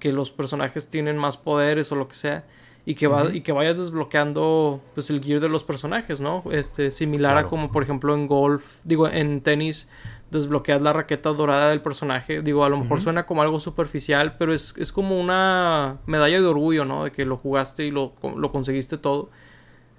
Que 0.00 0.12
los 0.12 0.32
personajes 0.32 0.88
tienen 0.88 1.16
más 1.16 1.36
poderes 1.36 1.92
o 1.92 1.94
lo 1.94 2.08
que 2.08 2.16
sea 2.16 2.44
y 2.84 2.94
que, 2.94 3.06
va, 3.06 3.32
y 3.32 3.42
que 3.42 3.52
vayas 3.52 3.78
desbloqueando 3.78 4.80
pues 4.94 5.08
el 5.10 5.22
gear 5.22 5.40
de 5.40 5.48
los 5.48 5.62
personajes, 5.62 6.20
¿no? 6.20 6.42
Este, 6.50 6.90
similar 6.90 7.36
a 7.36 7.46
como 7.46 7.70
por 7.70 7.82
ejemplo 7.82 8.14
en 8.14 8.26
golf, 8.26 8.78
digo, 8.84 9.08
en 9.08 9.40
tenis 9.40 9.88
desbloqueas 10.32 10.82
la 10.82 10.92
raqueta 10.92 11.32
dorada 11.32 11.70
del 11.70 11.80
personaje. 11.80 12.42
Digo, 12.42 12.64
a 12.64 12.68
lo 12.68 12.78
mejor 12.78 13.00
suena 13.00 13.24
como 13.26 13.42
algo 13.42 13.60
superficial, 13.60 14.36
pero 14.38 14.52
es, 14.52 14.74
es, 14.76 14.90
como 14.90 15.20
una 15.20 15.98
medalla 16.06 16.40
de 16.40 16.46
orgullo, 16.46 16.84
¿no? 16.84 17.04
De 17.04 17.12
que 17.12 17.24
lo 17.24 17.36
jugaste 17.36 17.84
y 17.84 17.90
lo, 17.90 18.14
lo 18.36 18.50
conseguiste 18.50 18.98
todo. 18.98 19.30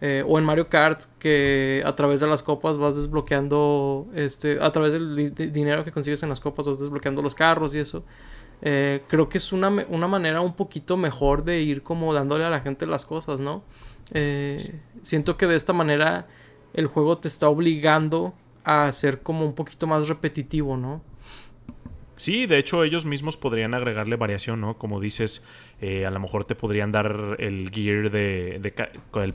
Eh, 0.01 0.21
o 0.27 0.37
en 0.37 0.43
Mario 0.43 0.67
Kart, 0.67 1.03
que 1.17 1.81
a 1.85 1.95
través 1.95 2.19
de 2.19 2.27
las 2.27 2.43
copas 2.43 2.75
vas 2.75 2.97
desbloqueando, 2.97 4.07
este, 4.13 4.57
a 4.59 4.69
través 4.71 4.91
del 4.91 5.33
dinero 5.33 5.85
que 5.85 5.93
consigues 5.93 6.21
en 6.23 6.29
las 6.29 6.41
copas 6.41 6.65
vas 6.65 6.79
desbloqueando 6.79 7.21
los 7.21 7.35
carros 7.35 7.73
y 7.73 7.79
eso. 7.79 8.03
Eh, 8.65 9.03
creo 9.09 9.27
que 9.27 9.37
es 9.37 9.51
una, 9.51 9.67
una, 9.89 10.07
manera 10.07 10.39
un 10.39 10.55
poquito 10.55 10.95
mejor 10.95 11.43
de 11.43 11.59
ir 11.59 11.83
como 11.83 12.13
dándole 12.13 12.45
a 12.45 12.49
la 12.49 12.61
gente 12.61 12.85
las 12.85 13.03
cosas, 13.03 13.41
¿no? 13.41 13.61
Eh, 14.13 14.57
siento 15.01 15.35
que 15.35 15.47
de 15.47 15.55
esta 15.57 15.73
manera 15.73 16.27
el 16.73 16.87
juego 16.87 17.17
te 17.17 17.27
está 17.27 17.49
obligando 17.49 18.33
a 18.63 18.89
ser 18.93 19.21
como 19.21 19.45
un 19.45 19.53
poquito 19.53 19.85
más 19.85 20.07
repetitivo, 20.07 20.77
¿no? 20.77 21.01
Sí, 22.15 22.45
de 22.45 22.57
hecho 22.57 22.85
ellos 22.85 23.05
mismos 23.05 23.35
podrían 23.35 23.73
agregarle 23.73 24.15
variación, 24.15 24.61
¿no? 24.61 24.77
Como 24.77 25.01
dices, 25.01 25.43
eh, 25.85 26.05
a 26.05 26.11
lo 26.11 26.19
mejor 26.21 26.45
te 26.45 26.55
podrían 26.55 26.93
dar 26.93 27.35
el 27.39 27.69
gear 27.69 28.09
de, 28.09 28.73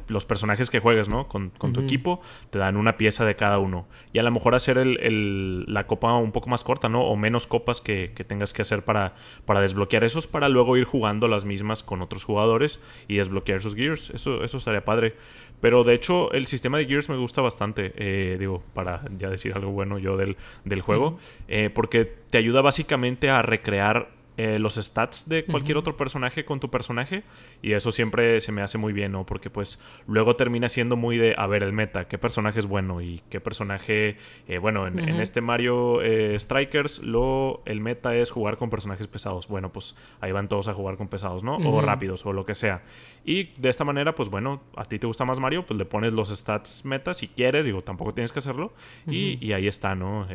los 0.08 0.24
personajes 0.24 0.70
que 0.70 0.80
juegues, 0.80 1.06
¿no? 1.06 1.28
Con, 1.28 1.50
tu 1.50 1.82
equipo, 1.82 2.22
te 2.48 2.58
dan 2.58 2.78
una 2.78 2.96
pieza 2.96 3.26
de 3.26 3.36
cada 3.36 3.58
uno. 3.58 3.86
Y 4.14 4.18
a 4.18 4.22
lo 4.22 4.30
mejor 4.30 4.54
hacer 4.54 4.78
la 4.78 5.86
copa 5.86 6.14
un 6.14 6.32
poco 6.32 6.48
más 6.48 6.64
corta, 6.64 6.88
¿no? 6.88 7.02
O 7.02 7.16
menos 7.16 7.46
copas 7.46 7.82
que, 7.82 8.14
tengas 8.26 8.54
que 8.54 8.62
hacer 8.62 8.82
para, 8.82 9.14
para 9.44 9.60
desbloquear 9.60 10.04
esos, 10.04 10.26
para 10.26 10.48
luego 10.48 10.78
ir 10.78 10.84
jugando 10.84 11.28
las 11.28 11.44
mismas 11.44 11.82
con 11.82 12.00
otros 12.00 12.24
jugadores 12.24 12.80
y 13.08 13.16
desbloquear 13.16 13.60
sus 13.60 13.74
gears. 13.74 14.08
Eso, 14.08 14.42
eso 14.42 14.56
estaría 14.56 14.86
padre. 14.86 15.16
Pero 15.60 15.84
de 15.84 15.92
hecho, 15.92 16.32
el 16.32 16.46
sistema 16.46 16.78
de 16.78 16.86
Gears 16.86 17.10
me 17.10 17.16
gusta 17.18 17.42
bastante. 17.42 17.92
Eh, 17.96 18.36
digo, 18.38 18.62
para 18.72 19.02
ya 19.18 19.28
decir 19.28 19.52
algo 19.54 19.70
bueno 19.70 19.98
yo 19.98 20.16
del, 20.16 20.36
juego. 20.80 21.18
Eh, 21.48 21.68
porque 21.68 22.06
te 22.06 22.38
ayuda 22.38 22.62
básicamente 22.62 23.28
a 23.28 23.42
recrear 23.42 24.16
eh, 24.38 24.60
los 24.60 24.76
stats 24.76 25.28
de 25.28 25.44
cualquier 25.44 25.76
otro 25.78 25.96
personaje 25.96 26.44
con 26.44 26.60
tu 26.60 26.70
personaje. 26.70 27.24
Y 27.60 27.72
eso 27.72 27.90
siempre 27.90 28.40
se 28.40 28.52
me 28.52 28.62
hace 28.62 28.78
muy 28.78 28.92
bien, 28.92 29.10
¿no? 29.10 29.26
Porque 29.26 29.50
pues 29.50 29.82
luego 30.06 30.36
termina 30.36 30.68
siendo 30.68 30.94
muy 30.94 31.18
de, 31.18 31.34
a 31.36 31.48
ver, 31.48 31.64
el 31.64 31.72
meta, 31.72 32.06
qué 32.06 32.18
personaje 32.18 32.60
es 32.60 32.66
bueno 32.66 33.02
y 33.02 33.20
qué 33.30 33.40
personaje... 33.40 34.16
Eh, 34.46 34.58
bueno, 34.58 34.86
en, 34.86 35.00
este 35.20 35.40
Mario 35.40 36.02
eh, 36.02 36.38
Strikers 36.38 37.02
lo, 37.02 37.62
el 37.66 37.80
meta 37.80 38.14
es 38.14 38.30
jugar 38.30 38.58
con 38.58 38.70
personajes 38.70 39.08
pesados. 39.08 39.48
Bueno, 39.48 39.72
pues 39.72 39.96
ahí 40.20 40.30
van 40.30 40.48
todos 40.48 40.68
a 40.68 40.72
jugar 40.74 40.96
con 40.96 41.08
pesados, 41.08 41.42
¿no? 41.42 41.56
O 41.56 41.80
rápidos 41.80 42.24
o 42.24 42.32
lo 42.32 42.46
que 42.46 42.54
sea. 42.54 42.84
Y 43.24 43.50
de 43.58 43.70
esta 43.70 43.82
manera, 43.82 44.14
pues 44.14 44.28
bueno, 44.28 44.62
a 44.76 44.84
ti 44.84 45.00
te 45.00 45.08
gusta 45.08 45.24
más 45.24 45.40
Mario, 45.40 45.66
pues 45.66 45.76
le 45.76 45.84
pones 45.84 46.12
los 46.12 46.28
stats 46.28 46.84
meta 46.84 47.12
si 47.12 47.26
quieres, 47.26 47.66
digo, 47.66 47.80
tampoco 47.80 48.14
tienes 48.14 48.30
que 48.30 48.38
hacerlo. 48.38 48.72
y, 49.08 49.44
y, 49.44 49.52
ahí 49.52 49.66
está, 49.66 49.96
¿no? 49.96 50.28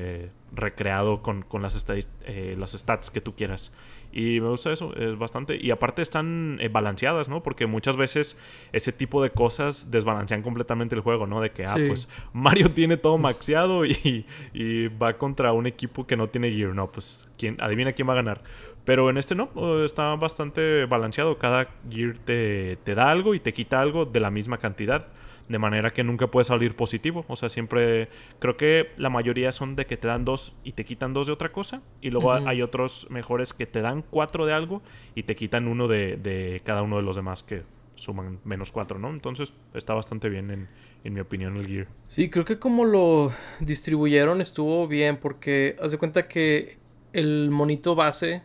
Recreado 0.54 1.22
con, 1.22 1.42
con 1.42 1.62
las, 1.62 1.86
eh, 1.90 2.56
las 2.58 2.72
stats 2.72 3.10
que 3.10 3.22
tú 3.22 3.36
quieras. 3.36 3.76
Y 4.12 4.40
me 4.42 4.50
gusta 4.50 4.72
eso, 4.72 4.96
es 4.96 5.18
bastante. 5.18 5.58
Y 5.60 5.72
aparte 5.72 6.04
están 6.04 6.60
eh, 6.62 6.70
balanceadas, 6.70 7.30
¿no? 7.30 7.42
Porque 7.42 7.66
muchas 7.66 7.98
veces 7.98 8.40
ese 8.72 8.92
tipo 8.92 9.24
de 9.24 9.32
cosas 9.32 9.90
desbalancean 9.90 10.44
completamente 10.44 10.94
el 10.94 11.02
juego, 11.02 11.26
¿no? 11.26 11.42
De 11.42 11.52
que, 11.52 11.64
ah, 11.64 11.76
pues 11.88 12.08
Mario 12.32 12.70
tiene 12.76 12.98
todo 12.98 13.18
maxeado 13.18 13.86
y, 13.86 14.28
y, 14.54 14.88
va 14.90 15.18
contra 15.18 15.52
un 15.52 15.66
equipo 15.66 16.06
que 16.06 16.16
no 16.16 16.30
tiene 16.30 16.52
gear. 16.52 16.76
No, 16.76 16.92
pues, 16.92 17.28
¿quién, 17.40 17.58
adivina 17.60 17.94
quién 17.94 18.08
va 18.08 18.14
a 18.14 18.18
ganar. 18.18 18.44
Pero 18.86 19.10
en 19.10 19.18
este 19.18 19.34
no, 19.34 19.50
está 19.84 20.16
bastante 20.16 20.86
balanceado. 20.86 21.40
Cada 21.40 21.70
gear 21.90 22.18
te, 22.20 22.78
te 22.84 22.94
da 22.94 23.10
algo 23.10 23.34
y 23.34 23.40
te 23.40 23.52
quita 23.52 23.82
algo 23.82 24.06
de 24.06 24.20
la 24.20 24.30
misma 24.30 24.60
cantidad 24.60 25.08
de 25.50 25.60
manera 25.60 25.92
que 25.92 26.04
nunca 26.04 26.28
puede 26.28 26.46
salir 26.46 26.76
positivo. 26.76 27.26
O 27.28 27.36
sea, 27.36 27.50
siempre 27.50 28.10
creo 28.40 28.58
que 28.58 28.92
la 28.98 29.10
mayoría 29.10 29.52
son 29.52 29.76
de 29.76 29.86
que 29.86 29.98
te 29.98 30.08
dan 30.08 30.26
dos 30.26 30.58
y 30.64 30.74
te 30.74 30.86
quitan 30.86 31.14
dos 31.14 31.28
de 31.28 31.34
otra 31.34 31.52
cosa. 31.52 31.82
Y 32.02 32.10
luego 32.10 32.34
hay 32.34 32.62
otros 32.62 33.08
mejores 33.10 33.54
que 33.54 33.66
te 33.66 33.82
dan 33.82 34.04
cuatro 34.10 34.46
de 34.46 34.54
algo 34.54 34.82
y 35.16 35.24
te 35.24 35.36
quitan 35.36 35.68
uno 35.68 35.88
de, 35.88 36.62
cada 36.64 36.82
uno 36.82 36.98
de 36.98 37.04
los 37.04 37.16
demás 37.16 37.44
que 37.44 37.64
suman 37.96 38.40
menos 38.44 38.72
cuatro, 38.72 38.98
¿no? 38.98 39.10
Entonces 39.10 39.54
está 39.74 39.94
bastante 39.94 40.28
bien 40.30 40.50
en, 40.50 40.68
en 41.04 41.14
mi 41.14 41.20
opinión 41.20 41.58
el 41.58 41.68
Gear. 41.68 41.88
Sí, 42.08 42.30
creo 42.30 42.46
que 42.46 42.58
como 42.58 42.86
lo 42.86 43.32
distribuyeron 43.60 44.42
estuvo 44.42 44.88
bien 44.88 45.18
porque 45.18 45.76
haz 45.80 45.92
de 45.92 45.98
cuenta 45.98 46.28
que 46.28 46.78
el 47.14 47.52
monito 47.52 47.94
base 47.96 48.42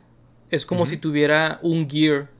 es 0.51 0.67
como 0.67 0.87
si 0.87 0.97
tuviera 0.97 1.59
un 1.63 1.89
Gear, 1.89 2.31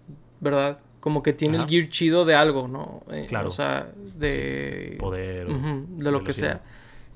¿verdad? 0.41 0.81
Como 1.01 1.23
que 1.23 1.33
tiene 1.33 1.59
el 1.59 1.67
gear 1.67 1.89
chido 1.89 2.25
de 2.25 2.35
algo, 2.35 2.69
¿no? 2.69 3.03
Eh, 3.11 3.27
claro. 3.29 3.49
O 3.49 3.51
sea, 3.51 3.91
de... 4.17 4.97
poder. 4.99 5.47
de 5.47 6.11
lo 6.11 6.25
que 6.25 6.33
sea. 6.33 6.63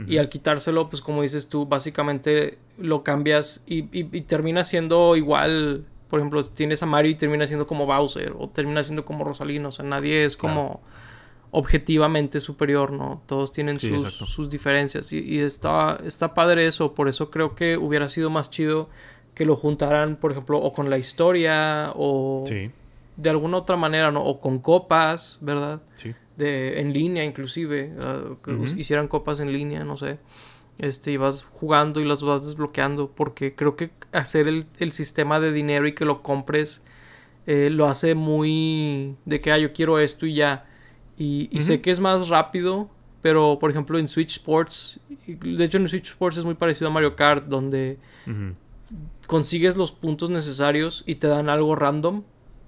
Y 0.07 0.17
al 0.19 0.29
quitárselo, 0.29 0.89
pues 0.89 1.01
como 1.01 1.23
dices 1.23 1.49
tú, 1.49 1.67
básicamente 1.67 2.59
lo 2.79 3.05
cambias 3.05 3.63
y, 3.67 3.83
termina 4.23 4.65
siendo 4.65 5.17
igual. 5.17 5.85
Por 6.09 6.21
ejemplo, 6.21 6.45
tienes 6.45 6.83
a 6.83 6.87
Mario 6.87 7.13
y 7.13 7.15
termina 7.15 7.47
siendo 7.47 7.67
como 7.67 7.87
Bowser 7.87 8.35
o 8.39 8.49
termina 8.49 8.83
siendo 8.83 9.05
como 9.05 9.25
Rosalino. 9.25 9.69
O 9.69 9.73
sea, 9.73 9.85
nadie 9.85 10.25
es 10.25 10.37
como 10.37 10.81
objetivamente 11.53 12.41
superior, 12.41 12.93
¿no? 12.93 13.23
Todos 13.27 13.53
tienen 13.53 13.79
sus, 13.79 14.51
diferencias 14.51 15.13
y, 15.13 15.21
y, 15.21 15.39
está, 15.39 15.99
está 16.05 16.35
padre 16.35 16.67
eso. 16.67 16.95
Por 16.95 17.09
eso 17.09 17.31
creo 17.31 17.55
que 17.55 17.77
hubiera 17.77 18.09
sido 18.09 18.31
más 18.31 18.51
chido 18.51 18.89
que 19.35 19.45
lo 19.45 19.57
juntaran, 19.57 20.17
por 20.17 20.33
ejemplo, 20.33 20.59
o 20.59 20.73
con 20.73 20.91
la 20.91 20.99
historia 20.99 21.93
o 21.95 22.45
de 23.17 23.31
alguna 23.31 23.59
otra 23.59 23.77
manera, 23.77 24.11
¿no? 24.11 24.25
O 24.25 24.41
con 24.41 24.59
copas, 24.59 25.39
¿verdad? 25.41 25.83
Sí. 25.95 26.15
De, 26.37 26.81
en 26.81 26.93
línea 26.93 27.25
inclusive, 27.25 27.95
ah, 28.01 28.37
que 28.43 28.53
hicieran 28.77 29.09
copas 29.09 29.41
en 29.41 29.53
línea, 29.53 29.85
no 29.85 29.97
sé. 29.97 30.19
Este, 30.79 31.13
y 31.13 31.17
vas 31.17 31.43
jugando 31.43 32.01
y 32.01 32.05
las 32.05 32.23
vas 32.23 32.47
desbloqueando, 32.47 33.11
porque 33.11 33.55
creo 33.55 33.77
que 33.77 33.91
hacer 34.13 34.49
el, 34.49 34.93
sistema 34.93 35.39
de 35.39 35.53
dinero 35.53 35.87
y 35.87 35.95
que 35.95 36.05
lo 36.05 36.23
compres 36.23 36.83
eh, 37.47 37.71
lo 37.71 37.87
hace 37.87 38.15
muy 38.15 39.17
de 39.25 39.41
que, 39.41 39.53
ah, 39.53 39.59
yo 39.59 39.73
quiero 39.73 39.99
esto 39.99 40.27
y 40.27 40.35
ya. 40.35 40.67
Y, 41.19 41.49
sé 41.61 41.81
que 41.81 41.93
es 41.93 42.01
más 42.01 42.31
rápido, 42.31 42.91
pero 43.21 43.59
por 43.61 43.71
ejemplo 43.71 43.97
en 43.97 44.09
Switch 44.09 44.33
Sports, 44.33 44.99
de 45.27 45.65
hecho 45.65 45.79
en 45.79 45.89
Switch 45.89 46.09
Sports 46.09 46.39
es 46.39 46.45
muy 46.45 46.55
parecido 46.55 46.89
a 46.89 46.93
Mario 46.93 47.15
Kart, 47.15 47.47
donde 47.47 47.99
consigues 49.29 49.77
los 49.77 49.93
puntos 49.93 50.31
necesarios 50.31 51.05
y 51.07 51.17
te 51.17 51.29
dan 51.29 51.49
algo 51.49 51.77
random. 51.77 52.23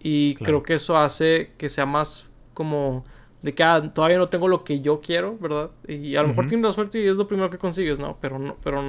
Y 0.07 0.35
creo 0.35 0.63
que 0.63 0.75
eso 0.75 0.99
hace 0.99 1.53
que 1.57 1.71
sea 1.71 1.87
más 1.87 2.27
como 2.53 3.05
de 3.41 3.55
que 3.55 3.63
ah, 3.63 3.91
todavía 3.93 4.19
no 4.19 4.29
tengo 4.29 4.49
lo 4.49 4.63
que 4.63 4.83
yo 4.83 5.01
quiero, 5.01 5.39
¿verdad? 5.39 5.71
Y 5.89 6.15
a 6.17 6.23
lo 6.23 6.29
mejor 6.29 6.45
tienes 6.45 6.67
la 6.67 6.73
suerte 6.73 7.03
y 7.03 7.07
es 7.07 7.17
lo 7.17 7.27
primero 7.27 7.49
que 7.49 7.57
consigues, 7.57 7.99
¿no? 7.99 8.19
Pero, 8.21 8.39
no, 8.39 8.55
pero 8.63 8.85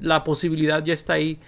la 0.00 0.24
posibilidad 0.24 0.82
ya 0.82 0.92
está 0.92 1.12
ahí. 1.12 1.38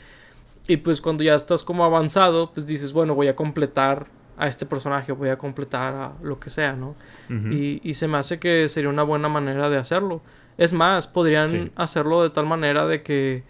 Y 0.69 0.77
pues 0.77 1.01
cuando 1.01 1.25
ya 1.25 1.35
estás 1.35 1.65
como 1.65 1.85
avanzado, 1.85 2.53
pues 2.53 2.69
dices, 2.69 2.93
bueno, 2.93 3.17
voy 3.17 3.27
a 3.27 3.35
completar 3.35 4.07
a 4.39 4.47
este 4.47 4.67
personaje, 4.67 5.11
voy 5.11 5.31
a 5.31 5.37
completar 5.39 5.95
a 5.95 6.13
lo 6.23 6.39
que 6.39 6.49
sea, 6.49 6.75
¿no? 6.75 6.95
y, 7.29 7.81
y, 7.83 7.95
se 7.95 8.07
me 8.07 8.19
hace 8.19 8.39
que 8.39 8.69
sería 8.69 8.91
una 8.91 9.03
buena 9.03 9.29
manera 9.29 9.69
de 9.69 9.79
hacerlo. 9.79 10.21
Es 10.59 10.73
más, 10.73 11.09
podrían 11.09 11.73
hacerlo 11.75 12.23
de 12.23 12.31
tal 12.31 12.47
manera 12.47 12.87
de 12.87 13.03
que, 13.03 13.43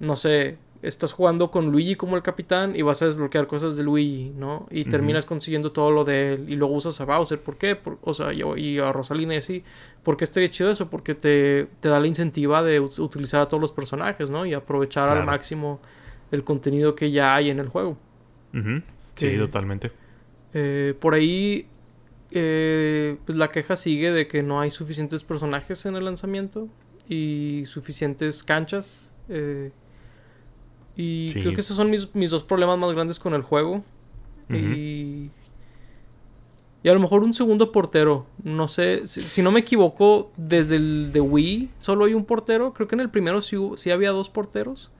no 0.00 0.16
sé, 0.16 0.56
estás 0.82 1.12
jugando 1.12 1.50
con 1.50 1.70
Luigi 1.70 1.94
como 1.94 2.16
el 2.16 2.22
capitán 2.22 2.74
y 2.74 2.82
vas 2.82 3.00
a 3.02 3.06
desbloquear 3.06 3.46
cosas 3.46 3.76
de 3.76 3.84
Luigi, 3.84 4.32
¿no? 4.36 4.66
Y 4.70 4.84
terminas 4.84 5.24
consiguiendo 5.24 5.70
todo 5.72 5.92
lo 5.92 6.04
de 6.04 6.32
él 6.32 6.46
y 6.48 6.56
luego 6.56 6.74
usas 6.74 7.00
a 7.00 7.04
Bowser. 7.04 7.40
¿Por 7.40 7.56
qué? 7.56 7.78
o 8.02 8.12
sea, 8.12 8.32
yo, 8.32 8.56
y 8.56 8.78
a 8.78 8.92
Rosalina 8.92 9.34
y 9.34 9.38
así. 9.38 9.64
¿Por 10.02 10.16
qué 10.16 10.24
estaría 10.24 10.50
chido 10.50 10.70
eso? 10.70 10.90
Porque 10.90 11.14
te, 11.14 11.68
te 11.80 11.88
da 11.88 12.00
la 12.00 12.06
incentiva 12.08 12.62
de 12.62 12.80
utilizar 12.80 13.40
a 13.40 13.48
todos 13.48 13.60
los 13.60 13.72
personajes, 13.72 14.28
¿no? 14.28 14.44
Y 14.44 14.54
aprovechar 14.54 15.08
al 15.08 15.24
máximo 15.24 15.80
el 16.32 16.42
contenido 16.42 16.96
que 16.96 17.10
ya 17.10 17.34
hay 17.36 17.50
en 17.50 17.60
el 17.60 17.68
juego. 17.68 17.96
Sí, 19.14 19.26
eh, 19.28 19.38
totalmente. 19.38 19.92
Eh, 20.54 20.94
por 20.98 21.14
ahí, 21.14 21.68
eh, 22.30 23.16
pues 23.24 23.38
la 23.38 23.50
queja 23.50 23.76
sigue 23.76 24.10
de 24.10 24.26
que 24.26 24.42
no 24.42 24.60
hay 24.60 24.70
suficientes 24.70 25.22
personajes 25.22 25.86
en 25.86 25.96
el 25.96 26.04
lanzamiento 26.04 26.68
y 27.08 27.64
suficientes 27.66 28.42
canchas. 28.42 29.04
Eh, 29.28 29.70
y 30.96 31.32
creo 31.32 31.54
que 31.54 31.60
esos 31.60 31.76
son 31.76 31.90
mis, 31.90 32.14
mis, 32.14 32.30
dos 32.30 32.42
problemas 32.42 32.78
más 32.78 32.92
grandes 32.92 33.18
con 33.18 33.34
el 33.34 33.42
juego. 33.42 33.82
Y. 34.50 35.30
Y 36.84 36.88
a 36.88 36.94
lo 36.94 37.00
mejor 37.00 37.22
un 37.22 37.32
segundo 37.32 37.70
portero. 37.70 38.26
No 38.42 38.66
sé. 38.66 39.06
Si, 39.06 39.40
no 39.42 39.52
me 39.52 39.60
equivoco, 39.60 40.32
desde 40.36 40.76
el 40.76 41.12
de 41.12 41.20
Wii 41.20 41.70
solo 41.80 42.06
hay 42.06 42.14
un 42.14 42.24
portero. 42.24 42.72
Creo 42.72 42.88
que 42.88 42.96
en 42.96 43.00
el 43.00 43.10
primero 43.10 43.40
sí, 43.40 43.56
sí 43.76 43.90
había 43.90 44.10
dos 44.10 44.28
porteros. 44.28 44.90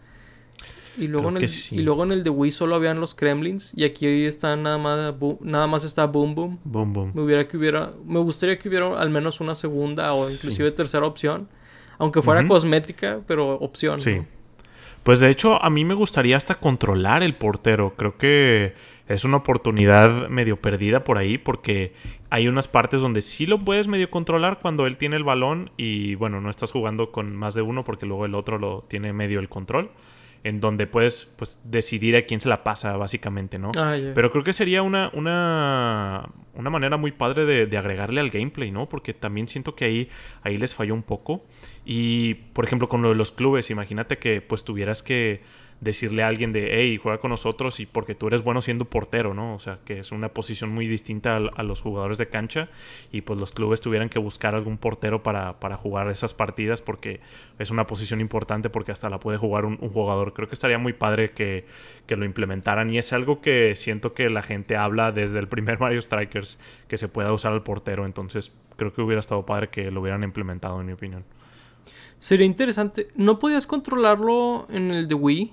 Y 0.98 1.08
luego, 1.08 1.30
en 1.30 1.38
el, 1.38 1.50
y 1.70 1.80
luego 1.80 2.04
en 2.04 2.12
el 2.12 2.22
de 2.22 2.30
Wii 2.30 2.50
solo 2.50 2.76
habían 2.76 3.00
los 3.00 3.14
Kremlins. 3.14 3.72
Y 3.74 3.84
aquí 3.84 4.06
está 4.06 4.54
nada 4.56 4.78
más, 4.78 5.14
nada 5.40 5.66
más 5.66 5.84
está 5.84 6.06
Boom 6.06 6.34
Boom. 6.34 6.58
Boom 6.64 6.92
Boom. 6.92 7.12
Me, 7.14 7.22
hubiera 7.22 7.48
que 7.48 7.56
hubiera, 7.56 7.92
me 8.06 8.20
gustaría 8.20 8.58
que 8.58 8.68
hubiera 8.68 9.00
al 9.00 9.10
menos 9.10 9.40
una 9.40 9.54
segunda 9.54 10.12
o 10.12 10.30
inclusive 10.30 10.70
tercera 10.70 11.06
opción. 11.06 11.48
Aunque 11.98 12.22
fuera 12.22 12.46
cosmética, 12.46 13.20
pero 13.26 13.54
opción. 13.58 14.00
Sí. 14.00 14.22
Pues 15.02 15.20
de 15.20 15.30
hecho, 15.30 15.62
a 15.62 15.68
mí 15.70 15.84
me 15.84 15.94
gustaría 15.94 16.36
hasta 16.36 16.56
controlar 16.56 17.22
el 17.22 17.34
portero. 17.34 17.94
Creo 17.96 18.16
que 18.16 18.74
es 19.08 19.24
una 19.24 19.38
oportunidad 19.38 20.28
medio 20.28 20.60
perdida 20.60 21.04
por 21.04 21.18
ahí 21.18 21.38
porque 21.38 21.92
hay 22.30 22.48
unas 22.48 22.68
partes 22.68 23.00
donde 23.00 23.20
sí 23.20 23.46
lo 23.46 23.58
puedes 23.60 23.88
medio 23.88 24.10
controlar 24.10 24.58
cuando 24.60 24.86
él 24.86 24.96
tiene 24.96 25.16
el 25.16 25.24
balón 25.24 25.70
y 25.76 26.14
bueno, 26.14 26.40
no 26.40 26.50
estás 26.50 26.70
jugando 26.70 27.10
con 27.10 27.34
más 27.34 27.54
de 27.54 27.62
uno 27.62 27.84
porque 27.84 28.06
luego 28.06 28.26
el 28.26 28.34
otro 28.34 28.58
lo 28.58 28.84
tiene 28.88 29.12
medio 29.12 29.40
el 29.40 29.48
control 29.48 29.90
en 30.44 30.60
donde 30.60 30.86
puedes 30.86 31.26
pues, 31.36 31.60
decidir 31.64 32.16
a 32.16 32.22
quién 32.22 32.40
se 32.40 32.48
la 32.48 32.64
pasa, 32.64 32.96
básicamente, 32.96 33.58
¿no? 33.58 33.70
Ah, 33.76 33.96
Pero 34.14 34.30
creo 34.32 34.42
que 34.42 34.52
sería 34.52 34.82
una, 34.82 35.10
una, 35.14 36.28
una 36.54 36.70
manera 36.70 36.96
muy 36.96 37.12
padre 37.12 37.44
de, 37.66 37.78
agregarle 37.78 38.20
al 38.20 38.30
gameplay, 38.30 38.70
¿no? 38.70 38.88
Porque 38.88 39.14
también 39.14 39.46
siento 39.46 39.76
que 39.76 39.84
ahí, 39.84 40.08
ahí 40.42 40.56
les 40.56 40.74
falló 40.74 40.94
un 40.94 41.02
poco. 41.02 41.44
Y, 41.84 42.34
por 42.34 42.64
ejemplo, 42.64 42.88
con 42.88 43.02
lo 43.02 43.08
de 43.08 43.14
los 43.14 43.32
clubes, 43.32 43.70
imagínate 43.70 44.18
que 44.18 44.40
pues 44.40 44.64
tuvieras 44.64 45.02
que 45.02 45.40
decirle 45.82 46.22
a 46.22 46.28
alguien 46.28 46.52
de, 46.52 46.78
hey, 46.78 46.96
juega 47.02 47.18
con 47.18 47.30
nosotros 47.30 47.80
y 47.80 47.86
porque 47.86 48.14
tú 48.14 48.28
eres 48.28 48.44
bueno 48.44 48.60
siendo 48.60 48.84
portero, 48.84 49.34
¿no? 49.34 49.56
O 49.56 49.58
sea, 49.58 49.80
que 49.84 49.98
es 49.98 50.12
una 50.12 50.28
posición 50.28 50.70
muy 50.70 50.86
distinta 50.86 51.36
a, 51.36 51.62
los 51.64 51.80
jugadores 51.80 52.18
de 52.18 52.28
cancha 52.28 52.68
y 53.10 53.22
pues 53.22 53.40
los 53.40 53.50
clubes 53.50 53.80
tuvieran 53.80 54.08
que 54.08 54.20
buscar 54.20 54.54
algún 54.54 54.78
portero 54.78 55.24
para, 55.24 55.58
para 55.58 55.76
jugar 55.76 56.08
esas 56.08 56.34
partidas 56.34 56.80
porque 56.80 57.18
es 57.58 57.72
una 57.72 57.84
posición 57.84 58.20
importante 58.20 58.70
porque 58.70 58.92
hasta 58.92 59.10
la 59.10 59.18
puede 59.18 59.38
jugar 59.38 59.64
un, 59.64 59.76
jugador. 59.76 60.34
Creo 60.34 60.46
que 60.46 60.54
estaría 60.54 60.78
muy 60.78 60.92
padre 60.92 61.32
que, 61.32 61.66
que, 62.06 62.14
lo 62.14 62.24
implementaran 62.24 62.88
y 62.88 62.98
es 62.98 63.12
algo 63.12 63.40
que 63.40 63.74
siento 63.74 64.14
que 64.14 64.30
la 64.30 64.42
gente 64.42 64.76
habla 64.76 65.10
desde 65.10 65.40
el 65.40 65.48
primer 65.48 65.80
Mario 65.80 66.00
Strikers, 66.00 66.60
que 66.86 66.96
se 66.96 67.08
pueda 67.08 67.32
usar 67.32 67.52
al 67.52 67.64
portero, 67.64 68.06
entonces 68.06 68.56
creo 68.76 68.92
que 68.92 69.02
hubiera 69.02 69.18
estado 69.18 69.44
padre 69.44 69.68
que 69.68 69.90
lo 69.90 70.00
hubieran 70.00 70.22
implementado 70.22 70.80
en 70.80 70.86
mi 70.86 70.92
opinión. 70.92 71.24
Sería 72.22 72.46
interesante. 72.46 73.08
¿No 73.16 73.40
podías 73.40 73.66
controlarlo 73.66 74.68
en 74.70 74.92
el 74.92 75.08
de 75.08 75.14
Wii? 75.16 75.52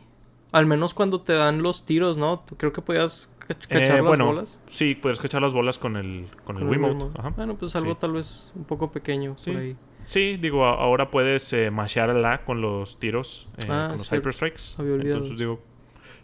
Al 0.51 0.67
menos 0.67 0.93
cuando 0.93 1.19
te 1.19 1.34
dan 1.34 1.63
los 1.63 1.84
tiros, 1.84 2.19
¿no? 2.19 2.43
Creo 2.58 2.71
que 2.71 2.84
podías 2.84 3.34
cachar 3.39 3.97
eh, 3.97 4.03
las 4.03 4.19
bolas. 4.19 4.62
Sí, 4.67 4.93
puedes 4.93 5.19
cachar 5.19 5.41
las 5.41 5.51
bolas 5.51 5.79
con 5.79 5.97
el, 5.97 6.27
con, 6.43 6.58
el 6.58 6.65
Wiimote. 6.65 7.21
Bueno, 7.36 7.58
pues 7.58 7.75
algo 7.75 7.97
tal 7.97 8.12
vez 8.12 8.51
un 8.55 8.65
poco 8.65 8.91
pequeño 8.91 9.34
sí. 9.36 9.49
por 9.51 9.62
ahí. 9.62 9.75
Sí, 10.05 10.38
digo, 10.38 10.63
ahora 10.63 11.10
puedes 11.10 11.51
eh, 11.53 11.71
mashearla 11.71 12.43
con 12.45 12.62
los 12.62 12.99
tiros, 12.99 13.49
eh, 13.58 13.65
ah, 13.67 13.88
con 13.89 13.97
los 13.97 14.13
Hyper 14.13 14.32
Strikes. 14.32 14.62
Entonces, 14.77 15.39
digo, 15.39 15.60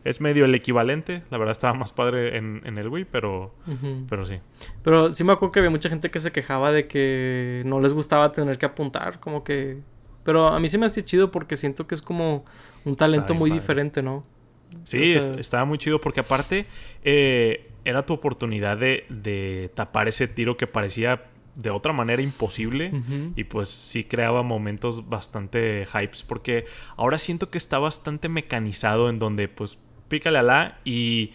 es 0.03 0.21
medio 0.21 0.45
el 0.45 0.53
equivalente. 0.53 1.23
La 1.31 1.39
verdad 1.39 1.53
estaba 1.53 1.73
más 1.73 1.91
padre 1.91 2.37
en, 2.37 2.61
en 2.65 2.77
el 2.77 2.87
Wii, 2.87 3.05
pero, 3.05 3.55
pero 4.07 4.27
sí. 4.27 4.39
Pero 4.83 5.11
sí 5.11 5.23
me 5.23 5.33
acuerdo 5.33 5.53
que 5.53 5.59
había 5.61 5.71
mucha 5.71 5.89
gente 5.89 6.11
que 6.11 6.19
se 6.19 6.31
quejaba 6.31 6.71
de 6.71 6.87
que 6.87 7.63
no 7.65 7.81
les 7.81 7.95
gustaba 7.95 8.31
tener 8.31 8.59
que 8.59 8.67
apuntar, 8.67 9.19
como 9.19 9.43
que... 9.43 9.81
Pero 10.25 10.47
a 10.47 10.59
mí 10.59 10.67
sí 10.67 10.77
me 10.77 10.87
hacía 10.87 11.05
chido 11.05 11.31
porque 11.31 11.55
siento 11.55 11.87
que 11.87 11.95
es 11.95 12.01
como 12.01 12.43
un 12.83 12.95
talento 12.97 13.33
muy 13.33 13.51
diferente, 13.51 14.01
¿no? 14.01 14.23
Sí, 14.83 15.13
estaba 15.13 15.63
muy 15.63 15.77
chido 15.77 15.99
porque 15.99 16.19
aparte 16.19 16.65
eh, 17.03 17.69
era 17.85 18.05
tu 18.05 18.13
oportunidad 18.13 18.77
de, 18.77 19.71
tapar 19.75 20.07
ese 20.07 20.27
tiro 20.27 20.57
que 20.57 20.67
parecía 20.67 21.25
de 21.55 21.69
otra 21.69 21.93
manera 21.93 22.21
imposible 22.21 22.91
y 23.37 23.45
pues 23.45 23.69
sí 23.69 24.03
creaba 24.03 24.43
momentos 24.43 25.07
bastante 25.07 25.85
hypes 25.85 26.23
porque 26.23 26.65
ahora 26.97 27.17
siento 27.17 27.49
que 27.49 27.57
está 27.57 27.79
bastante 27.79 28.27
mecanizado 28.27 29.09
en 29.09 29.19
donde 29.19 29.47
pues 29.47 29.77
pícale 30.09 30.39
a 30.39 30.43
la 30.43 30.79
y 30.83 31.31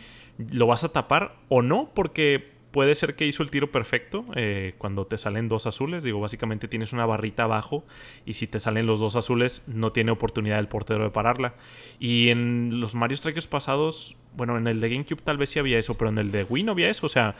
lo 0.52 0.66
vas 0.66 0.84
a 0.84 0.90
tapar 0.90 1.36
o 1.48 1.62
no 1.62 1.90
porque 1.94 2.50
puede 2.70 2.94
ser 2.94 3.16
que 3.16 3.26
hizo 3.26 3.42
el 3.42 3.50
tiro 3.50 3.70
perfecto 3.72 4.24
eh, 4.34 4.74
cuando 4.78 5.06
te 5.06 5.18
salen 5.18 5.48
dos 5.48 5.66
azules. 5.66 6.04
Digo, 6.04 6.20
básicamente 6.20 6.68
tienes 6.68 6.92
una 6.92 7.06
barrita 7.06 7.44
abajo 7.44 7.84
y 8.24 8.34
si 8.34 8.46
te 8.46 8.60
salen 8.60 8.86
los 8.86 9.00
dos 9.00 9.16
azules 9.16 9.64
no 9.66 9.92
tiene 9.92 10.12
oportunidad 10.12 10.58
el 10.58 10.68
portero 10.68 11.04
de 11.04 11.10
pararla. 11.10 11.54
Y 11.98 12.28
en 12.28 12.80
los 12.80 12.94
Mario 12.94 13.16
Strikers 13.16 13.46
pasados, 13.46 14.16
bueno, 14.36 14.56
en 14.56 14.66
el 14.66 14.80
de 14.80 14.90
GameCube 14.90 15.22
tal 15.22 15.38
vez 15.38 15.50
sí 15.50 15.58
había 15.58 15.78
eso, 15.78 15.98
pero 15.98 16.10
en 16.10 16.18
el 16.18 16.30
de 16.30 16.44
Wii 16.44 16.64
no 16.64 16.72
había 16.72 16.90
eso. 16.90 17.06
O 17.06 17.08
sea, 17.10 17.34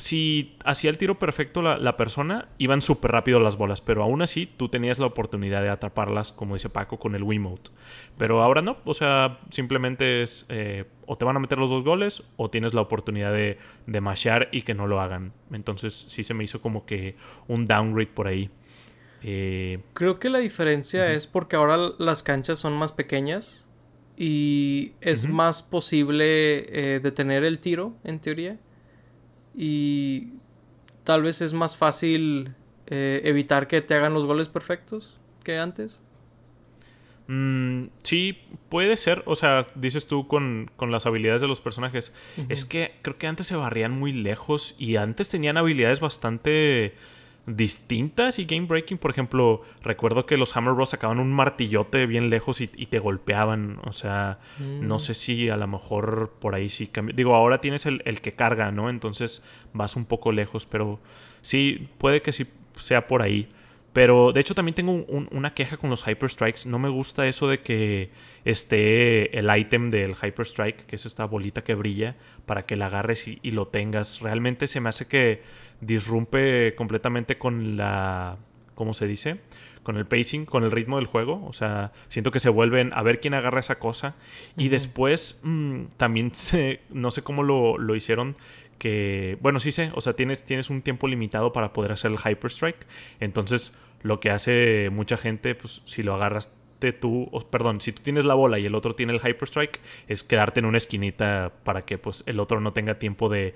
si 0.00 0.56
hacía 0.64 0.90
el 0.90 0.98
tiro 0.98 1.18
perfecto 1.18 1.62
la, 1.62 1.96
persona, 1.96 2.48
iban 2.58 2.80
súper 2.80 3.12
rápido 3.12 3.38
las 3.38 3.56
bolas, 3.56 3.80
pero 3.80 4.02
aún 4.02 4.22
así 4.22 4.46
tú 4.46 4.68
tenías 4.68 4.98
la 4.98 5.06
oportunidad 5.06 5.62
de 5.62 5.68
atraparlas, 5.68 6.32
como 6.32 6.54
dice 6.54 6.68
Paco, 6.68 6.98
con 6.98 7.14
el 7.14 7.22
Wiimote. 7.22 7.70
Pero 8.16 8.42
ahora 8.42 8.62
no, 8.62 8.78
o 8.84 8.94
sea, 8.94 9.38
simplemente 9.50 10.22
es 10.22 10.46
eh, 10.48 10.86
o 11.06 11.16
te 11.16 11.24
van 11.24 11.36
a 11.36 11.40
meter 11.40 11.58
los 11.58 11.70
dos 11.70 11.84
goles 11.84 12.22
o 12.36 12.50
tienes 12.50 12.74
la 12.74 12.80
oportunidad 12.80 13.32
de, 13.32 13.58
de 13.86 14.00
mashear 14.00 14.48
y 14.52 14.62
que 14.62 14.74
no 14.74 14.86
lo 14.86 15.00
hagan. 15.00 15.32
Entonces 15.52 15.94
sí 16.08 16.24
se 16.24 16.34
me 16.34 16.44
hizo 16.44 16.62
como 16.62 16.86
que 16.86 17.16
un 17.46 17.64
downgrade 17.64 18.10
por 18.12 18.26
ahí. 18.26 18.50
Eh, 19.22 19.80
Creo 19.92 20.18
que 20.18 20.30
la 20.30 20.38
diferencia 20.38 21.12
es 21.12 21.26
porque 21.26 21.56
ahora 21.56 21.76
las 21.98 22.22
canchas 22.22 22.58
son 22.58 22.72
más 22.72 22.92
pequeñas 22.92 23.68
y 24.16 24.92
es 25.00 25.28
más 25.28 25.62
posible 25.62 26.94
eh, 26.94 27.00
detener 27.00 27.44
el 27.44 27.58
tiro, 27.58 27.94
en 28.02 28.18
teoría 28.18 28.58
y 29.54 30.28
tal 31.04 31.22
vez 31.22 31.40
es 31.40 31.52
más 31.52 31.76
fácil 31.76 32.54
eh, 32.86 33.20
evitar 33.24 33.66
que 33.66 33.80
te 33.82 33.94
hagan 33.94 34.14
los 34.14 34.26
goles 34.26 34.48
perfectos. 34.48 35.16
que 35.44 35.58
antes. 35.58 36.00
Mm, 37.28 37.90
sí, 38.02 38.38
puede 38.68 38.96
ser. 38.96 39.22
O 39.26 39.36
sea, 39.36 39.66
dices 39.76 40.08
tú 40.08 40.26
con, 40.26 40.70
las 40.80 41.06
habilidades 41.06 41.40
de 41.40 41.46
los 41.46 41.60
personajes. 41.60 42.12
Es 42.48 42.64
que 42.64 42.96
creo 43.02 43.18
que 43.18 43.28
antes 43.28 43.46
se 43.46 43.54
barrían 43.54 43.92
muy 43.92 44.12
lejos 44.12 44.74
y 44.78 44.96
antes 44.96 45.28
tenían 45.28 45.56
habilidades 45.56 46.00
bastante 46.00 46.94
distintas 47.56 48.38
y 48.38 48.44
game 48.44 48.66
breaking. 48.66 48.98
Por 48.98 49.10
ejemplo, 49.10 49.62
recuerdo 49.82 50.26
que 50.26 50.36
los 50.36 50.56
Hammer 50.56 50.74
Bros 50.74 50.90
sacaban 50.90 51.18
un 51.18 51.32
martillote 51.32 52.06
bien 52.06 52.30
lejos 52.30 52.60
y, 52.60 52.66
te 52.68 52.98
golpeaban. 52.98 53.78
O 53.84 53.92
sea, 53.92 54.38
no 54.58 54.96
mm. 54.96 54.98
sé 54.98 55.14
si 55.14 55.48
a 55.48 55.56
lo 55.56 55.66
mejor 55.66 56.32
por 56.40 56.54
ahí 56.54 56.68
sí 56.68 56.86
cambia. 56.86 57.14
Digo, 57.14 57.34
ahora 57.34 57.58
tienes 57.58 57.86
el, 57.86 58.02
el, 58.04 58.20
que 58.20 58.32
carga, 58.32 58.72
¿no? 58.72 58.90
Entonces 58.90 59.44
vas 59.72 59.96
un 59.96 60.04
poco 60.04 60.32
lejos, 60.32 60.66
pero 60.66 60.98
sí, 61.42 61.88
puede 61.98 62.22
que 62.22 62.32
sí 62.32 62.46
sea 62.76 63.06
por 63.06 63.22
ahí. 63.22 63.48
Pero 63.92 64.32
de 64.32 64.40
hecho 64.40 64.54
también 64.54 64.74
tengo 64.74 64.92
una 64.92 65.52
queja 65.52 65.76
con 65.76 65.90
los 65.90 66.06
Hyper 66.06 66.30
Strikes. 66.30 66.60
No 66.66 66.78
me 66.78 66.88
gusta 66.88 67.26
eso 67.26 67.48
de 67.48 67.60
que 67.60 68.10
esté 68.44 69.36
el 69.36 69.54
item 69.54 69.90
del 69.90 70.12
Hyper 70.12 70.46
Strike, 70.46 70.86
que 70.86 70.96
es 70.96 71.06
esta 71.06 71.24
bolita 71.24 71.64
que 71.64 71.74
brilla, 71.74 72.14
para 72.46 72.66
que 72.66 72.76
la 72.76 72.86
agarres 72.86 73.26
y, 73.26 73.50
lo 73.50 73.66
tengas. 73.66 74.20
Realmente 74.20 74.68
se 74.68 74.80
me 74.80 74.90
hace 74.90 75.06
que 75.06 75.42
disrumpe 75.80 76.74
completamente 76.74 77.38
con 77.38 77.76
la... 77.76 78.36
¿Cómo 78.74 78.94
se 78.94 79.06
dice? 79.06 79.40
Con 79.82 79.96
el 79.96 80.06
pacing, 80.06 80.46
con 80.46 80.64
el 80.64 80.70
ritmo 80.70 80.96
del 80.96 81.06
juego. 81.06 81.44
O 81.46 81.52
sea, 81.52 81.92
siento 82.08 82.30
que 82.30 82.40
se 82.40 82.48
vuelven 82.48 82.92
a 82.94 83.02
ver 83.02 83.20
quién 83.20 83.34
agarra 83.34 83.60
esa 83.60 83.78
cosa. 83.78 84.14
Y 84.56 84.68
después 84.68 85.40
mm, 85.42 85.84
también 85.96 86.34
se, 86.34 86.80
no 86.90 87.10
sé 87.10 87.22
cómo 87.22 87.42
lo, 87.42 87.78
lo 87.78 87.94
hicieron 87.94 88.36
que, 88.78 89.36
bueno, 89.42 89.60
sí 89.60 89.72
sé, 89.72 89.92
o 89.94 90.00
sea, 90.00 90.14
tienes, 90.14 90.44
tienes 90.44 90.70
un 90.70 90.80
tiempo 90.80 91.06
limitado 91.06 91.52
para 91.52 91.74
poder 91.74 91.92
hacer 91.92 92.10
el 92.10 92.16
Hyper 92.16 92.50
Strike. 92.50 92.86
Entonces, 93.20 93.78
lo 94.02 94.20
que 94.20 94.30
hace 94.30 94.88
mucha 94.90 95.18
gente, 95.18 95.54
pues 95.54 95.82
si 95.84 96.02
lo 96.02 96.14
agarras 96.14 96.56
tú, 96.98 97.30
perdón, 97.50 97.82
si 97.82 97.92
tú 97.92 98.02
tienes 98.02 98.24
la 98.24 98.32
bola 98.32 98.58
y 98.58 98.64
el 98.64 98.74
otro 98.74 98.94
tiene 98.94 99.12
el 99.12 99.20
Hyper 99.20 99.46
Strike, 99.46 99.80
es 100.08 100.24
quedarte 100.24 100.60
en 100.60 100.66
una 100.66 100.78
esquinita 100.78 101.52
para 101.62 101.82
que 101.82 101.98
pues 101.98 102.24
el 102.26 102.40
otro 102.40 102.60
no 102.60 102.72
tenga 102.72 102.98
tiempo 102.98 103.28
de, 103.28 103.54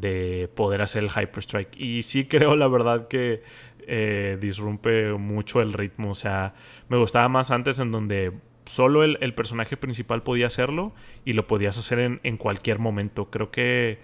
de 0.00 0.50
poder 0.54 0.82
hacer 0.82 1.04
el 1.04 1.10
Hyper 1.10 1.38
Strike. 1.38 1.76
Y 1.76 2.02
sí 2.02 2.26
creo, 2.26 2.56
la 2.56 2.68
verdad, 2.68 3.08
que 3.08 3.42
eh, 3.86 4.38
disrumpe 4.40 5.12
mucho 5.12 5.60
el 5.60 5.72
ritmo. 5.72 6.10
O 6.10 6.14
sea, 6.14 6.54
me 6.88 6.96
gustaba 6.96 7.28
más 7.28 7.50
antes 7.50 7.78
en 7.78 7.90
donde 7.90 8.32
solo 8.64 9.04
el, 9.04 9.18
el 9.20 9.34
personaje 9.34 9.76
principal 9.76 10.22
podía 10.22 10.46
hacerlo 10.46 10.94
y 11.24 11.34
lo 11.34 11.46
podías 11.46 11.78
hacer 11.78 11.98
en, 11.98 12.20
en 12.22 12.36
cualquier 12.36 12.78
momento. 12.78 13.30
Creo 13.30 13.50
que 13.50 13.98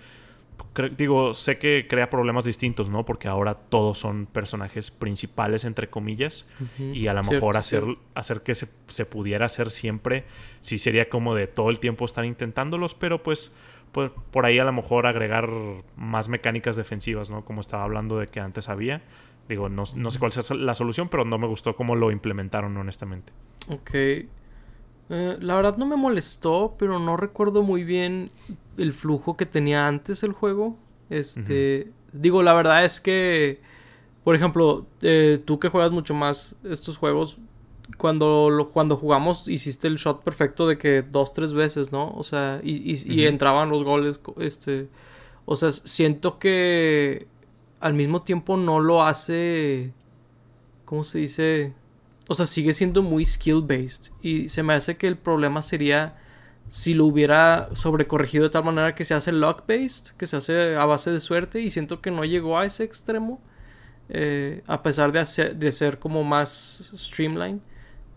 digo, 0.96 1.34
sé 1.34 1.58
que 1.58 1.86
crea 1.88 2.10
problemas 2.10 2.44
distintos, 2.44 2.88
¿no? 2.88 3.04
Porque 3.04 3.28
ahora 3.28 3.54
todos 3.54 3.98
son 3.98 4.26
personajes 4.26 4.90
principales, 4.90 5.64
entre 5.64 5.90
comillas, 5.90 6.48
y 6.78 7.06
a 7.06 7.14
lo 7.14 7.22
mejor 7.22 7.56
hacer, 7.56 7.82
hacer 8.14 8.42
que 8.42 8.54
se, 8.54 9.06
pudiera 9.06 9.46
hacer 9.46 9.70
siempre, 9.70 10.24
sí 10.60 10.78
sería 10.78 11.08
como 11.08 11.34
de 11.34 11.46
todo 11.46 11.70
el 11.70 11.80
tiempo 11.80 12.04
estar 12.04 12.24
intentándolos, 12.24 12.94
pero 12.94 13.22
pues, 13.22 13.52
pues 13.92 14.10
por 14.30 14.46
ahí 14.46 14.58
a 14.58 14.64
lo 14.64 14.72
mejor 14.72 15.06
agregar 15.06 15.48
más 15.96 16.28
mecánicas 16.28 16.76
defensivas, 16.76 17.30
¿no? 17.30 17.44
Como 17.44 17.60
estaba 17.60 17.84
hablando 17.84 18.18
de 18.18 18.26
que 18.26 18.40
antes 18.40 18.68
había. 18.68 19.02
Digo, 19.48 19.68
no, 19.68 19.82
no 19.96 20.10
sé 20.10 20.18
cuál 20.18 20.32
sea 20.32 20.56
la 20.56 20.74
solución, 20.74 21.08
pero 21.08 21.24
no 21.24 21.36
me 21.38 21.46
gustó 21.46 21.74
cómo 21.74 21.96
lo 21.96 22.10
implementaron, 22.10 22.76
honestamente. 22.76 23.32
Ok. 23.68 23.90
Eh, 23.94 24.28
la 25.40 25.56
verdad 25.56 25.76
no 25.76 25.86
me 25.86 25.96
molestó, 25.96 26.76
pero 26.78 27.00
no 27.00 27.16
recuerdo 27.16 27.62
muy 27.62 27.82
bien 27.82 28.30
el 28.78 28.92
flujo 28.92 29.36
que 29.36 29.44
tenía 29.46 29.88
antes 29.88 30.22
el 30.22 30.32
juego. 30.32 30.76
Este, 31.08 31.90
digo, 32.12 32.44
la 32.44 32.52
verdad 32.54 32.84
es 32.84 33.00
que, 33.00 33.60
por 34.22 34.36
ejemplo, 34.36 34.86
eh, 35.02 35.42
tú 35.44 35.58
que 35.58 35.68
juegas 35.68 35.90
mucho 35.90 36.14
más 36.14 36.54
estos 36.62 36.96
juegos, 36.96 37.38
cuando, 37.98 38.70
cuando 38.72 38.96
jugamos 38.96 39.48
hiciste 39.48 39.88
el 39.88 39.96
shot 39.96 40.22
perfecto 40.22 40.66
de 40.66 40.78
que 40.78 41.02
dos, 41.02 41.32
tres 41.32 41.52
veces, 41.54 41.92
¿no? 41.92 42.10
O 42.12 42.22
sea, 42.22 42.60
y, 42.62 42.94
y 43.12 43.26
entraban 43.26 43.68
los 43.70 43.84
goles, 43.84 44.20
este, 44.38 44.88
o 45.44 45.56
sea, 45.56 45.70
siento 45.70 46.38
que 46.38 47.26
al 47.80 47.94
mismo 47.94 48.22
tiempo 48.22 48.56
no 48.56 48.80
lo 48.80 49.02
hace, 49.02 49.92
¿cómo 50.84 51.04
se 51.04 51.18
dice? 51.18 51.74
o 52.30 52.34
sea, 52.34 52.46
sigue 52.46 52.72
siendo 52.72 53.02
muy 53.02 53.24
skill 53.24 53.60
based. 53.60 54.12
Y 54.22 54.48
se 54.48 54.62
me 54.62 54.72
hace 54.74 54.96
que 54.96 55.08
el 55.08 55.18
problema 55.18 55.62
sería 55.62 56.16
si 56.68 56.94
lo 56.94 57.06
hubiera 57.06 57.68
sobrecorregido 57.72 58.44
de 58.44 58.50
tal 58.50 58.62
manera 58.62 58.94
que 58.94 59.04
se 59.04 59.14
hace 59.14 59.32
luck 59.32 59.64
based, 59.66 60.14
que 60.16 60.26
se 60.26 60.36
hace 60.36 60.76
a 60.76 60.84
base 60.84 61.10
de 61.10 61.18
suerte. 61.18 61.60
Y 61.60 61.70
siento 61.70 62.00
que 62.00 62.12
no 62.12 62.24
llegó 62.24 62.56
a 62.56 62.66
ese 62.66 62.84
extremo. 62.84 63.42
Eh, 64.10 64.62
a 64.68 64.84
pesar 64.84 65.10
de, 65.10 65.54
de 65.54 65.72
ser 65.72 65.98
como 65.98 66.22
más 66.22 66.92
streamline. 66.96 67.60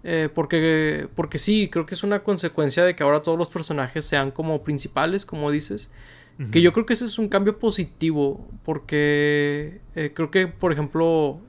Eh, 0.03 0.29
porque, 0.33 1.07
porque 1.15 1.37
sí, 1.37 1.69
creo 1.69 1.85
que 1.85 1.95
es 1.95 2.03
una 2.03 2.23
consecuencia 2.23 2.83
de 2.83 2.95
que 2.95 3.03
ahora 3.03 3.21
todos 3.21 3.37
los 3.37 3.49
personajes 3.49 4.05
sean 4.05 4.31
como 4.31 4.63
principales, 4.63 5.25
como 5.25 5.51
dices. 5.51 5.91
Que 6.51 6.63
yo 6.63 6.73
creo 6.73 6.87
que 6.87 6.93
ese 6.93 7.05
es 7.05 7.19
un 7.19 7.29
cambio 7.29 7.59
positivo. 7.59 8.47
Porque 8.65 9.81
eh, 9.95 10.11
creo 10.13 10.31
que, 10.31 10.47
por 10.47 10.73
ejemplo, 10.73 11.39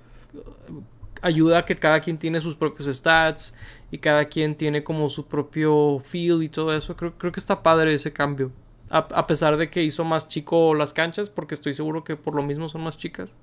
ayuda 1.23 1.61
a 1.61 1.65
que 1.65 1.77
cada 1.77 2.01
quien 2.01 2.19
tiene 2.19 2.41
sus 2.41 2.55
propios 2.55 2.95
stats 2.95 3.55
y 3.91 3.99
cada 3.99 4.27
quien 4.27 4.55
tiene 4.55 4.85
como 4.85 5.09
su 5.09 5.27
propio 5.27 6.01
feel 6.05 6.43
y 6.43 6.49
todo 6.51 6.77
eso. 6.77 6.97
Creo, 6.97 7.17
creo 7.17 7.33
que 7.33 7.41
está 7.41 7.63
padre 7.63 7.95
ese 7.95 8.13
cambio. 8.13 8.53
A, 8.91 9.27
pesar 9.27 9.57
de 9.57 9.71
que 9.71 9.83
hizo 9.83 10.05
más 10.05 10.29
chico 10.29 10.75
las 10.75 10.93
canchas, 10.93 11.29
porque 11.29 11.55
estoy 11.55 11.75
seguro 11.75 12.05
que 12.05 12.15
por 12.15 12.35
lo 12.35 12.43
mismo 12.43 12.69
son 12.69 12.83
más 12.83 12.97
chicas. 12.97 13.35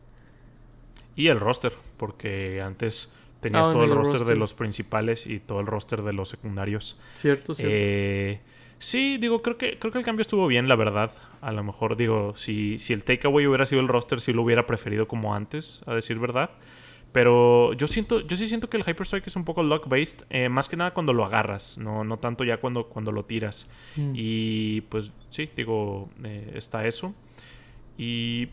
Y 1.15 1.27
el 1.27 1.39
roster, 1.39 1.73
porque 1.97 2.61
antes 2.61 3.11
tenías 3.41 3.67
ah, 3.67 3.71
todo 3.71 3.83
el, 3.83 3.91
roster, 3.91 4.21
de 4.21 4.35
los 4.35 4.53
principales 4.53 5.27
y 5.27 5.39
todo 5.39 5.59
el 5.59 5.67
roster 5.67 6.03
de 6.03 6.13
los 6.13 6.29
secundarios. 6.29 6.97
Cierto, 7.15 7.53
cierto. 7.53 7.75
Eh, 7.75 8.39
sí, 8.79 9.17
digo, 9.17 9.41
creo 9.41 9.57
que, 9.57 9.77
creo 9.77 9.91
que 9.91 9.99
el 9.99 10.05
cambio 10.05 10.21
estuvo 10.21 10.47
bien, 10.47 10.69
la 10.69 10.75
verdad. 10.75 11.11
A 11.41 11.51
lo 11.51 11.63
mejor, 11.63 11.97
digo, 11.97 12.33
si, 12.35 12.77
si 12.77 12.93
el 12.93 13.03
takeaway 13.03 13.47
hubiera 13.47 13.65
sido 13.65 13.81
el 13.81 13.87
roster, 13.87 14.21
sí 14.21 14.31
lo 14.31 14.43
hubiera 14.43 14.65
preferido 14.65 15.07
como 15.07 15.35
antes, 15.35 15.83
a 15.87 15.95
decir 15.95 16.19
verdad. 16.19 16.51
Pero 17.11 17.73
yo 17.73 17.87
siento, 17.87 18.21
yo 18.21 18.37
sí 18.37 18.47
siento 18.47 18.69
que 18.69 18.77
el 18.77 18.83
Hyper 18.83 19.05
Strike 19.05 19.27
es 19.27 19.35
un 19.35 19.43
poco 19.43 19.63
luck 19.63 19.89
based, 19.89 20.25
eh, 20.29 20.47
más 20.47 20.69
que 20.69 20.77
nada 20.77 20.93
cuando 20.93 21.11
lo 21.11 21.25
agarras, 21.25 21.77
no, 21.77 22.05
no 22.05 22.19
tanto 22.19 22.45
ya 22.45 22.57
cuando, 22.57 22.87
cuando 22.87 23.11
lo 23.11 23.25
tiras. 23.25 23.69
Mm. 23.97 24.13
Y 24.15 24.81
pues 24.81 25.11
sí, 25.29 25.49
digo, 25.55 26.09
eh, 26.23 26.53
está 26.55 26.87
eso. 26.87 27.13
Y 27.97 28.47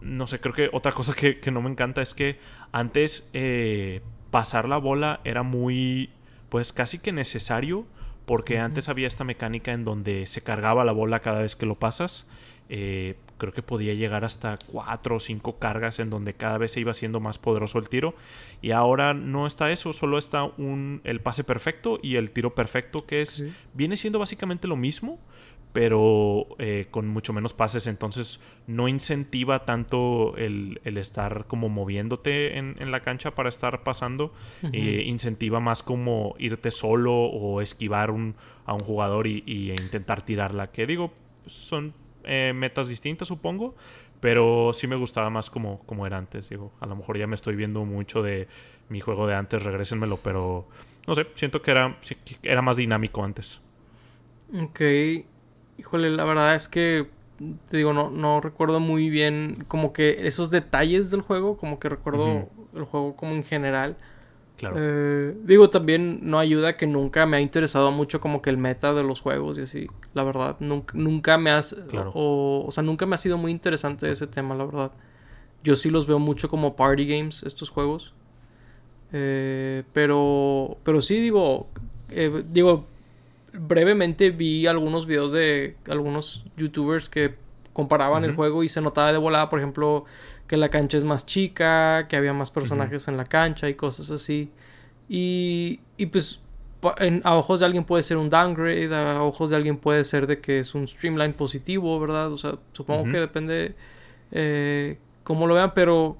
no 0.00 0.26
sé, 0.26 0.38
creo 0.38 0.54
que 0.54 0.70
otra 0.72 0.92
cosa 0.92 1.14
que, 1.14 1.40
no 1.50 1.60
me 1.60 1.70
encanta 1.70 2.02
es 2.02 2.14
que 2.14 2.38
antes 2.70 3.30
eh, 3.32 4.02
pasar 4.34 4.68
la 4.68 4.78
bola 4.78 5.20
era 5.22 5.44
muy, 5.44 6.10
pues 6.48 6.72
casi 6.72 6.98
que 6.98 7.12
necesario, 7.12 7.86
porque 8.26 8.58
antes 8.58 8.88
había 8.88 9.06
esta 9.06 9.22
mecánica 9.22 9.70
en 9.72 9.84
donde 9.84 10.26
se 10.26 10.42
cargaba 10.42 10.84
la 10.84 10.90
bola 10.90 11.20
cada 11.20 11.40
vez 11.42 11.54
que 11.54 11.66
lo 11.66 11.76
pasas. 11.76 12.28
Eh, 12.68 13.14
creo 13.38 13.52
que 13.52 13.62
podía 13.62 13.94
llegar 13.94 14.24
hasta 14.24 14.58
cuatro 14.72 15.16
o 15.16 15.20
cinco 15.20 15.60
cargas 15.60 16.00
en 16.00 16.10
donde 16.10 16.34
cada 16.34 16.58
vez 16.58 16.72
se 16.72 16.80
iba 16.80 16.92
siendo 16.94 17.20
más 17.20 17.38
poderoso 17.38 17.78
el 17.78 17.88
tiro. 17.88 18.16
Y 18.60 18.72
ahora 18.72 19.14
no 19.14 19.46
está 19.46 19.70
eso, 19.70 19.92
solo 19.92 20.18
está 20.18 20.42
un, 20.42 21.00
el 21.04 21.20
pase 21.20 21.44
perfecto 21.44 22.00
y 22.02 22.16
el 22.16 22.32
tiro 22.32 22.56
perfecto, 22.56 23.06
que 23.06 23.22
es 23.22 23.44
viene 23.72 23.94
siendo 23.94 24.18
básicamente 24.18 24.66
lo 24.66 24.74
mismo, 24.74 25.20
pero 25.74 26.46
eh, 26.60 26.86
con 26.92 27.08
mucho 27.08 27.32
menos 27.32 27.52
pases. 27.52 27.88
Entonces 27.88 28.40
no 28.68 28.86
incentiva 28.86 29.64
tanto 29.64 30.36
el, 30.36 30.80
estar 30.84 31.46
como 31.48 31.68
moviéndote 31.68 32.58
en, 32.58 32.92
la 32.92 33.00
cancha 33.00 33.34
para 33.34 33.48
estar 33.48 33.82
pasando. 33.82 34.32
Eh, 34.72 35.02
incentiva 35.04 35.58
más 35.58 35.82
como 35.82 36.36
irte 36.38 36.70
solo 36.70 37.12
o 37.12 37.60
esquivar 37.60 38.12
un, 38.12 38.36
a 38.66 38.72
un 38.72 38.80
jugador 38.80 39.26
y, 39.26 39.42
y 39.46 39.72
intentar 39.72 40.22
tirarla. 40.22 40.70
Que 40.70 40.86
digo, 40.86 41.12
son 41.44 41.92
eh, 42.22 42.52
metas 42.54 42.88
distintas, 42.88 43.26
supongo. 43.26 43.74
Pero 44.20 44.70
sí 44.72 44.86
me 44.86 44.94
gustaba 44.94 45.28
más 45.28 45.50
como, 45.50 45.80
como 45.86 46.06
era 46.06 46.18
antes. 46.18 46.50
Digo, 46.50 46.70
a 46.78 46.86
lo 46.86 46.94
mejor 46.94 47.18
ya 47.18 47.26
me 47.26 47.34
estoy 47.34 47.56
viendo 47.56 47.84
mucho 47.84 48.22
de 48.22 48.46
mi 48.88 49.00
juego 49.00 49.26
de 49.26 49.34
antes, 49.34 49.60
regrésenmelo, 49.60 50.18
pero 50.18 50.68
no 51.08 51.16
sé, 51.16 51.26
siento 51.34 51.62
que 51.62 51.72
era, 51.72 51.98
era 52.44 52.62
más 52.62 52.76
dinámico 52.76 53.24
antes. 53.24 53.60
Ok. 54.54 54.80
Híjole, 55.78 56.10
la 56.10 56.24
verdad 56.24 56.54
es 56.54 56.68
que 56.68 57.08
te 57.70 57.76
digo, 57.76 57.92
no, 57.92 58.10
no 58.10 58.40
recuerdo 58.40 58.80
muy 58.80 59.10
bien 59.10 59.64
como 59.68 59.92
que 59.92 60.26
esos 60.26 60.50
detalles 60.50 61.10
del 61.10 61.20
juego, 61.20 61.56
como 61.56 61.78
que 61.78 61.88
recuerdo 61.88 62.48
el 62.74 62.84
juego 62.84 63.16
como 63.16 63.32
en 63.32 63.44
general. 63.44 63.96
Eh, 64.76 65.36
digo, 65.42 65.68
también 65.68 66.20
no 66.22 66.38
ayuda 66.38 66.76
que 66.76 66.86
nunca 66.86 67.26
me 67.26 67.36
ha 67.36 67.40
interesado 67.40 67.90
mucho 67.90 68.20
como 68.20 68.40
que 68.40 68.50
el 68.50 68.56
meta 68.56 68.94
de 68.94 69.02
los 69.02 69.20
juegos 69.20 69.58
y 69.58 69.62
así. 69.62 69.86
La 70.14 70.22
verdad, 70.22 70.56
nunca, 70.60 70.96
nunca 70.96 71.36
me 71.38 71.50
has... 71.50 71.76
O, 72.14 72.64
o, 72.66 72.70
sea, 72.70 72.82
nunca 72.82 73.04
me 73.04 73.14
ha 73.16 73.18
sido 73.18 73.36
muy 73.36 73.50
interesante 73.50 74.10
ese 74.10 74.26
tema, 74.26 74.54
la 74.54 74.64
verdad. 74.64 74.92
Yo 75.64 75.76
sí 75.76 75.90
los 75.90 76.06
veo 76.06 76.18
mucho 76.18 76.48
como 76.48 76.76
party 76.76 77.06
games, 77.06 77.42
estos 77.42 77.68
juegos. 77.68 78.14
Eh, 79.12 79.82
pero, 79.92 80.78
pero 80.84 81.02
sí, 81.02 81.20
digo, 81.20 81.68
eh, 82.10 82.44
digo, 82.50 82.86
brevemente 83.54 84.30
vi 84.30 84.66
algunos 84.66 85.06
videos 85.06 85.32
de 85.32 85.76
algunos 85.88 86.44
youtubers 86.56 87.08
que 87.08 87.34
comparaban 87.72 88.24
el 88.24 88.34
juego 88.34 88.62
y 88.62 88.68
se 88.68 88.80
notaba 88.80 89.12
de 89.12 89.18
volada, 89.18 89.48
por 89.48 89.58
ejemplo, 89.58 90.04
que 90.46 90.56
la 90.56 90.68
cancha 90.68 90.96
es 90.96 91.04
más 91.04 91.26
chica, 91.26 92.06
que 92.08 92.16
había 92.16 92.32
más 92.32 92.50
personajes 92.50 93.08
en 93.08 93.16
la 93.16 93.24
cancha 93.24 93.68
y 93.68 93.74
cosas 93.74 94.10
así. 94.10 94.50
Y, 95.08 95.80
y 95.96 96.06
pues 96.06 96.40
a 97.24 97.34
ojos 97.34 97.60
de 97.60 97.66
alguien 97.66 97.84
puede 97.84 98.02
ser 98.02 98.16
un 98.16 98.30
downgrade, 98.30 98.94
a 98.94 99.22
ojos 99.22 99.50
de 99.50 99.56
alguien 99.56 99.76
puede 99.76 100.04
ser 100.04 100.26
de 100.26 100.40
que 100.40 100.60
es 100.60 100.74
un 100.74 100.86
streamline 100.86 101.32
positivo, 101.32 101.98
¿verdad? 101.98 102.32
O 102.32 102.38
sea, 102.38 102.58
supongo 102.72 103.10
que 103.10 103.18
depende 103.18 103.74
eh, 104.30 104.98
cómo 105.22 105.46
lo 105.46 105.54
vean, 105.54 105.72
pero 105.74 106.16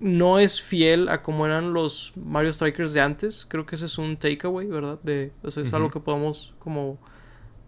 no 0.00 0.38
es 0.38 0.60
fiel 0.60 1.08
a 1.08 1.22
cómo 1.22 1.46
eran 1.46 1.72
los 1.72 2.12
Mario 2.16 2.52
Strikers 2.52 2.92
de 2.92 3.00
antes. 3.00 3.46
Creo 3.48 3.66
que 3.66 3.76
ese 3.76 3.86
es 3.86 3.98
un 3.98 4.16
takeaway, 4.16 4.66
¿verdad? 4.66 4.98
De, 5.02 5.32
o 5.42 5.50
sea, 5.50 5.62
es 5.62 5.72
algo 5.72 5.90
que 5.90 6.00
podemos 6.00 6.54
como 6.58 6.98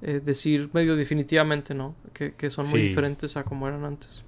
eh, 0.02 0.20
decir 0.24 0.70
medio 0.72 0.96
definitivamente, 0.96 1.74
¿no? 1.74 1.94
Que, 2.12 2.50
son 2.50 2.68
muy 2.68 2.80
diferentes 2.80 3.36
a 3.36 3.44
como 3.44 3.68
eran 3.68 3.84
antes. 3.84 4.22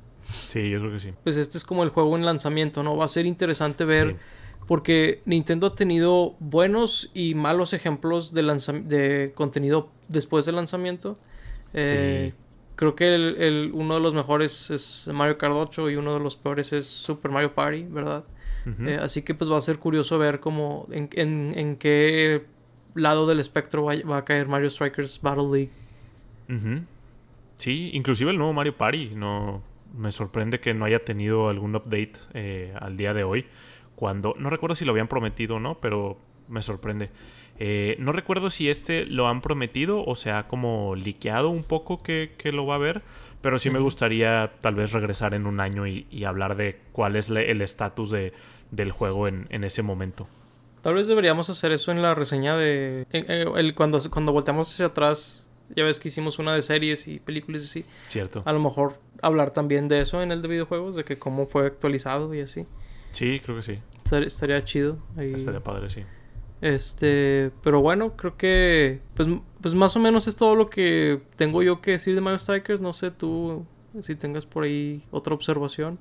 Sí, 0.49 0.69
yo 0.69 0.81
creo 0.81 0.93
que 0.93 1.01
sí. 1.01 1.13
Pues 1.25 1.37
este 1.37 1.59
es 1.59 1.65
como 1.65 1.83
el 1.83 1.91
juego 1.91 2.17
en 2.17 2.25
lanzamiento, 2.25 2.83
¿no? 2.83 2.97
Va 2.97 3.05
a 3.05 3.09
ser 3.09 3.27
interesante 3.27 3.85
ver 3.85 4.17
porque 4.67 5.23
Nintendo 5.25 5.69
ha 5.69 5.75
tenido 5.75 6.37
buenos 6.41 7.11
y 7.15 7.35
malos 7.35 7.73
ejemplos 7.73 8.35
de, 8.35 8.43
de 8.85 9.33
contenido 9.35 9.91
después 10.09 10.45
del 10.45 10.57
lanzamiento. 10.57 11.19
Eh, 11.73 12.35
creo 12.79 12.95
que 12.95 13.13
el, 13.13 13.73
uno 13.75 13.95
de 13.95 14.01
los 14.01 14.15
mejores 14.15 14.71
es 14.71 15.11
Mario 15.13 15.37
Kart 15.37 15.53
8 15.53 15.91
y 15.91 15.97
uno 15.97 16.15
de 16.15 16.21
los 16.21 16.37
peores 16.37 16.73
es 16.73 16.87
Super 16.87 17.29
Mario 17.33 17.53
Party, 17.53 17.83
¿verdad? 17.83 18.25
Eh, 18.87 18.99
así 19.01 19.23
que 19.23 19.35
pues 19.35 19.51
va 19.51 19.57
a 19.57 19.63
ser 19.63 19.79
curioso 19.79 20.19
ver 20.19 20.41
cómo, 20.41 20.87
en, 20.91 21.09
en, 21.57 21.77
qué 21.77 22.45
lado 22.95 23.27
del 23.27 23.41
espectro 23.41 23.85
va, 23.85 24.17
a 24.17 24.25
caer 24.25 24.47
Mario 24.47 24.71
Strikers 24.71 25.21
Battle 25.23 25.49
League. 25.51 26.85
Sí, 27.57 27.91
inclusive 27.95 28.31
el 28.31 28.37
nuevo 28.37 28.53
Mario 28.53 28.77
Party, 28.77 29.13
no 29.15 29.63
me 29.97 30.13
sorprende 30.13 30.61
que 30.61 30.73
no 30.73 30.85
haya 30.85 31.03
tenido 31.03 31.49
algún 31.49 31.75
update 31.75 32.13
eh, 32.35 32.75
al 32.79 32.97
día 32.97 33.13
de 33.13 33.25
hoy 33.25 33.47
cuando, 33.97 34.35
no 34.39 34.51
recuerdo 34.51 34.77
si 34.77 34.85
lo 34.85 34.93
habían 34.93 35.09
prometido 35.09 35.57
o 35.57 35.61
no, 35.61 35.81
pero 35.81 36.19
me 36.47 36.63
sorprende. 36.63 37.11
Eh, 37.61 37.97
no 37.99 38.13
recuerdo 38.13 38.51
si 38.51 38.69
este 38.69 39.05
lo 39.05 39.29
han 39.29 39.41
prometido 39.41 40.05
o 40.05 40.15
se 40.15 40.31
ha 40.31 40.47
como 40.47 40.95
liqueado 40.95 41.49
un 41.49 41.65
poco 41.65 41.99
que, 41.99 42.31
lo 42.53 42.67
va 42.67 42.77
a 42.77 42.79
ver, 42.79 43.03
pero 43.41 43.59
sí 43.59 43.71
me 43.71 43.81
gustaría 43.81 44.53
tal 44.61 44.77
vez 44.77 44.93
regresar 44.93 45.35
en 45.35 45.47
un 45.47 45.61
año 45.61 45.87
y, 45.87 46.25
hablar 46.25 46.57
de 46.57 46.79
cuál 46.93 47.17
es 47.17 47.31
el 47.31 47.61
estatus 47.63 48.11
de, 48.11 48.33
del 48.71 48.93
juego 48.93 49.27
en, 49.29 49.65
ese 49.65 49.83
momento. 49.83 50.29
Tal 50.83 50.95
vez 50.95 51.09
deberíamos 51.09 51.51
hacer 51.51 51.73
eso 51.73 51.91
en 51.91 52.03
la 52.03 52.15
reseña 52.15 52.57
de... 52.57 53.07
el, 53.11 53.75
cuando, 53.75 53.99
cuando 54.11 54.33
volteamos 54.33 54.73
hacia 54.73 54.87
atrás, 54.87 55.49
ya 55.75 55.85
ves 55.85 55.99
que 55.99 56.09
hicimos 56.09 56.39
una 56.39 56.55
de 56.55 56.63
series 56.63 57.09
y 57.09 57.19
películas 57.19 57.63
así. 57.63 57.85
Cierto. 58.09 58.43
A 58.47 58.53
lo 58.53 58.61
mejor 58.61 59.01
hablar 59.21 59.51
también 59.51 59.89
de 59.89 60.01
eso 60.01 60.23
en 60.23 60.31
el 60.31 60.43
de 60.43 60.49
videojuegos, 60.49 60.95
de 60.95 61.05
que 61.05 61.19
cómo 61.19 61.47
fue 61.47 61.67
actualizado 61.67 62.33
y 62.35 62.41
así. 62.41 62.67
Sí, 63.11 63.41
creo 63.45 63.57
que 63.57 63.63
sí. 63.63 63.79
Estaría, 64.05 64.65
chido. 64.65 64.99
Estaría 65.19 65.61
padre, 65.61 65.91
sí. 65.91 66.05
Este, 66.61 67.53
pero 67.63 67.81
bueno, 67.81 68.17
creo 68.17 68.37
que 68.37 69.01
pues, 69.15 69.29
pues 69.61 69.75
más 69.75 69.95
o 69.97 70.01
menos 70.01 70.27
es 70.27 70.37
todo 70.37 70.57
lo 70.57 70.69
que 70.69 71.23
tengo 71.37 71.63
yo 71.63 71.81
que 71.81 71.93
decir 71.93 72.15
de 72.15 72.21
Mario 72.21 72.39
Strikers. 72.39 72.81
No 72.81 72.93
sé 72.93 73.11
tú 73.11 73.65
si 74.01 74.15
tengas 74.17 74.47
por 74.47 74.65
ahí 74.65 75.05
otra 75.11 75.35
observación. 75.35 75.99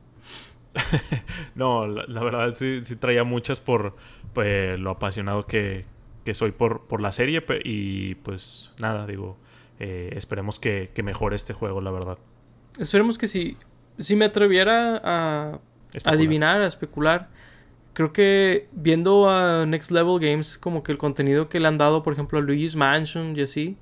no, 1.55 1.87
la, 1.87 2.23
verdad 2.23 2.53
sí, 2.53 2.81
sí, 2.83 2.95
traía 2.95 3.23
muchas 3.23 3.59
por 3.59 3.95
pues, 4.33 4.79
lo 4.79 4.91
apasionado 4.91 5.45
que, 5.45 5.85
que 6.23 6.33
soy 6.33 6.51
por, 6.51 6.87
por, 6.87 7.01
la 7.01 7.11
serie 7.11 7.43
y 7.63 8.15
pues 8.15 8.71
nada, 8.77 9.07
digo, 9.07 9.37
eh, 9.79 10.13
esperemos 10.15 10.59
que, 10.59 10.91
que, 10.93 11.01
mejore 11.01 11.35
este 11.35 11.53
juego, 11.53 11.81
la 11.81 11.91
verdad. 11.91 12.17
Esperemos 12.79 13.17
que 13.17 13.27
si, 13.27 13.57
si 13.97 14.15
me 14.15 14.25
atreviera 14.25 15.01
a 15.03 15.59
adivinar, 16.05 16.61
a 16.61 16.67
especular. 16.67 17.29
Creo 17.97 18.13
que 18.13 18.67
viendo 18.73 19.27
a 19.27 19.65
Next 19.65 19.89
Level 19.89 20.19
Games, 20.19 20.59
como 20.59 20.83
que 20.83 20.91
el 20.91 20.99
contenido 20.99 21.49
que 21.49 21.59
le 21.59 21.67
han 21.67 21.79
dado, 21.79 22.03
por 22.03 22.13
ejemplo, 22.13 22.37
a 22.37 22.43
Luigi's 22.43 22.75
Mansion 22.75 23.35
y 23.35 23.41
así, 23.41 23.75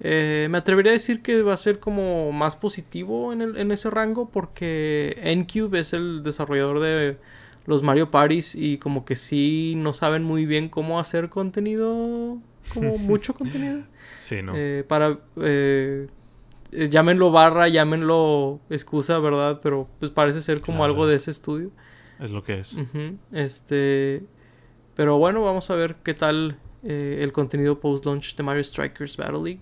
eh, 0.00 0.48
me 0.50 0.56
atrevería 0.56 0.92
a 0.92 0.94
decir 0.94 1.20
que 1.20 1.42
va 1.42 1.52
a 1.52 1.58
ser 1.58 1.78
como 1.78 2.32
más 2.32 2.56
positivo 2.56 3.34
en, 3.34 3.42
el, 3.42 3.58
en 3.58 3.70
ese 3.70 3.90
rango, 3.90 4.30
porque 4.30 5.14
Ncube 5.36 5.80
es 5.80 5.92
el 5.92 6.22
desarrollador 6.22 6.80
de 6.80 7.18
los 7.66 7.82
Mario 7.82 8.10
Parties 8.10 8.54
y 8.54 8.78
como 8.78 9.04
que 9.04 9.14
sí 9.14 9.74
no 9.76 9.92
saben 9.92 10.24
muy 10.24 10.46
bien 10.46 10.70
cómo 10.70 10.98
hacer 10.98 11.28
contenido, 11.28 12.38
como 12.72 12.96
mucho 12.98 13.34
contenido. 13.34 13.82
Sí, 14.20 14.40
¿no? 14.40 14.54
Eh, 14.56 14.86
para 14.88 15.18
eh, 15.36 16.08
eh, 16.72 16.88
llámenlo 16.88 17.30
barra, 17.30 17.68
llámenlo 17.68 18.58
excusa, 18.70 19.18
¿verdad? 19.18 19.60
Pero 19.62 19.86
pues 19.98 20.10
parece 20.10 20.40
ser 20.40 20.62
como 20.62 20.82
algo 20.82 21.06
de 21.06 21.16
ese 21.16 21.30
estudio. 21.30 21.70
Es 22.20 22.30
lo 22.30 22.42
que 22.42 22.60
es. 22.60 22.76
Este. 23.32 24.22
Pero 24.94 25.18
bueno, 25.18 25.42
vamos 25.42 25.70
a 25.70 25.74
ver 25.74 25.96
qué 26.02 26.14
tal 26.14 26.58
eh, 26.82 27.18
el 27.22 27.32
contenido 27.32 27.80
post-launch 27.80 28.36
de 28.36 28.42
Mario 28.42 28.62
Strikers 28.64 29.16
Battle 29.16 29.42
League. 29.42 29.60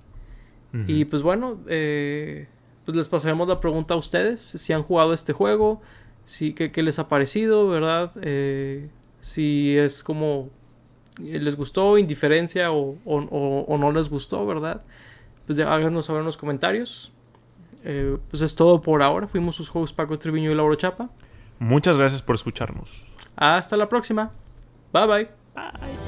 Y 0.87 1.07
pues 1.07 1.23
bueno, 1.23 1.59
eh, 1.67 2.47
pues 2.85 2.95
les 2.95 3.09
pasaremos 3.09 3.49
la 3.49 3.59
pregunta 3.59 3.95
a 3.95 3.97
ustedes. 3.97 4.41
Si 4.41 4.73
han 4.75 4.83
jugado 4.83 5.15
este 5.15 5.33
juego, 5.33 5.81
si, 6.25 6.53
qué, 6.53 6.71
qué 6.71 6.83
les 6.83 6.99
ha 6.99 7.09
parecido, 7.09 7.69
¿verdad? 7.69 8.13
si 9.19 9.79
es 9.79 10.05
como 10.05 10.51
les 11.19 11.57
gustó, 11.57 11.97
indiferencia 11.97 12.71
o, 12.71 12.99
o 13.07 13.79
no 13.79 13.93
les 13.93 14.11
gustó, 14.11 14.45
¿verdad? 14.47 14.83
pues 15.49 15.59
háganos 15.61 16.05
saber 16.05 16.21
en 16.21 16.27
los 16.27 16.37
comentarios. 16.37 17.11
Eh, 17.83 18.19
pues 18.29 18.43
es 18.43 18.55
todo 18.55 18.83
por 18.83 19.03
ahora. 19.03 19.27
Fuimos 19.27 19.57
sus 19.57 19.71
juegos 19.71 19.95
Paco 19.95 20.19
Triviño 20.19 20.53
y 20.53 20.55
Lauro 20.55 20.75
Chapa. 20.75 21.09
Muchas 21.59 21.97
gracias 21.97 22.23
por 22.23 22.35
escucharnos. 22.35 23.15
Hasta 23.37 23.77
la 23.77 23.89
próxima. 23.89 24.31
Bye 24.93 25.07
bye. 25.07 25.29
Bye. 25.55 26.08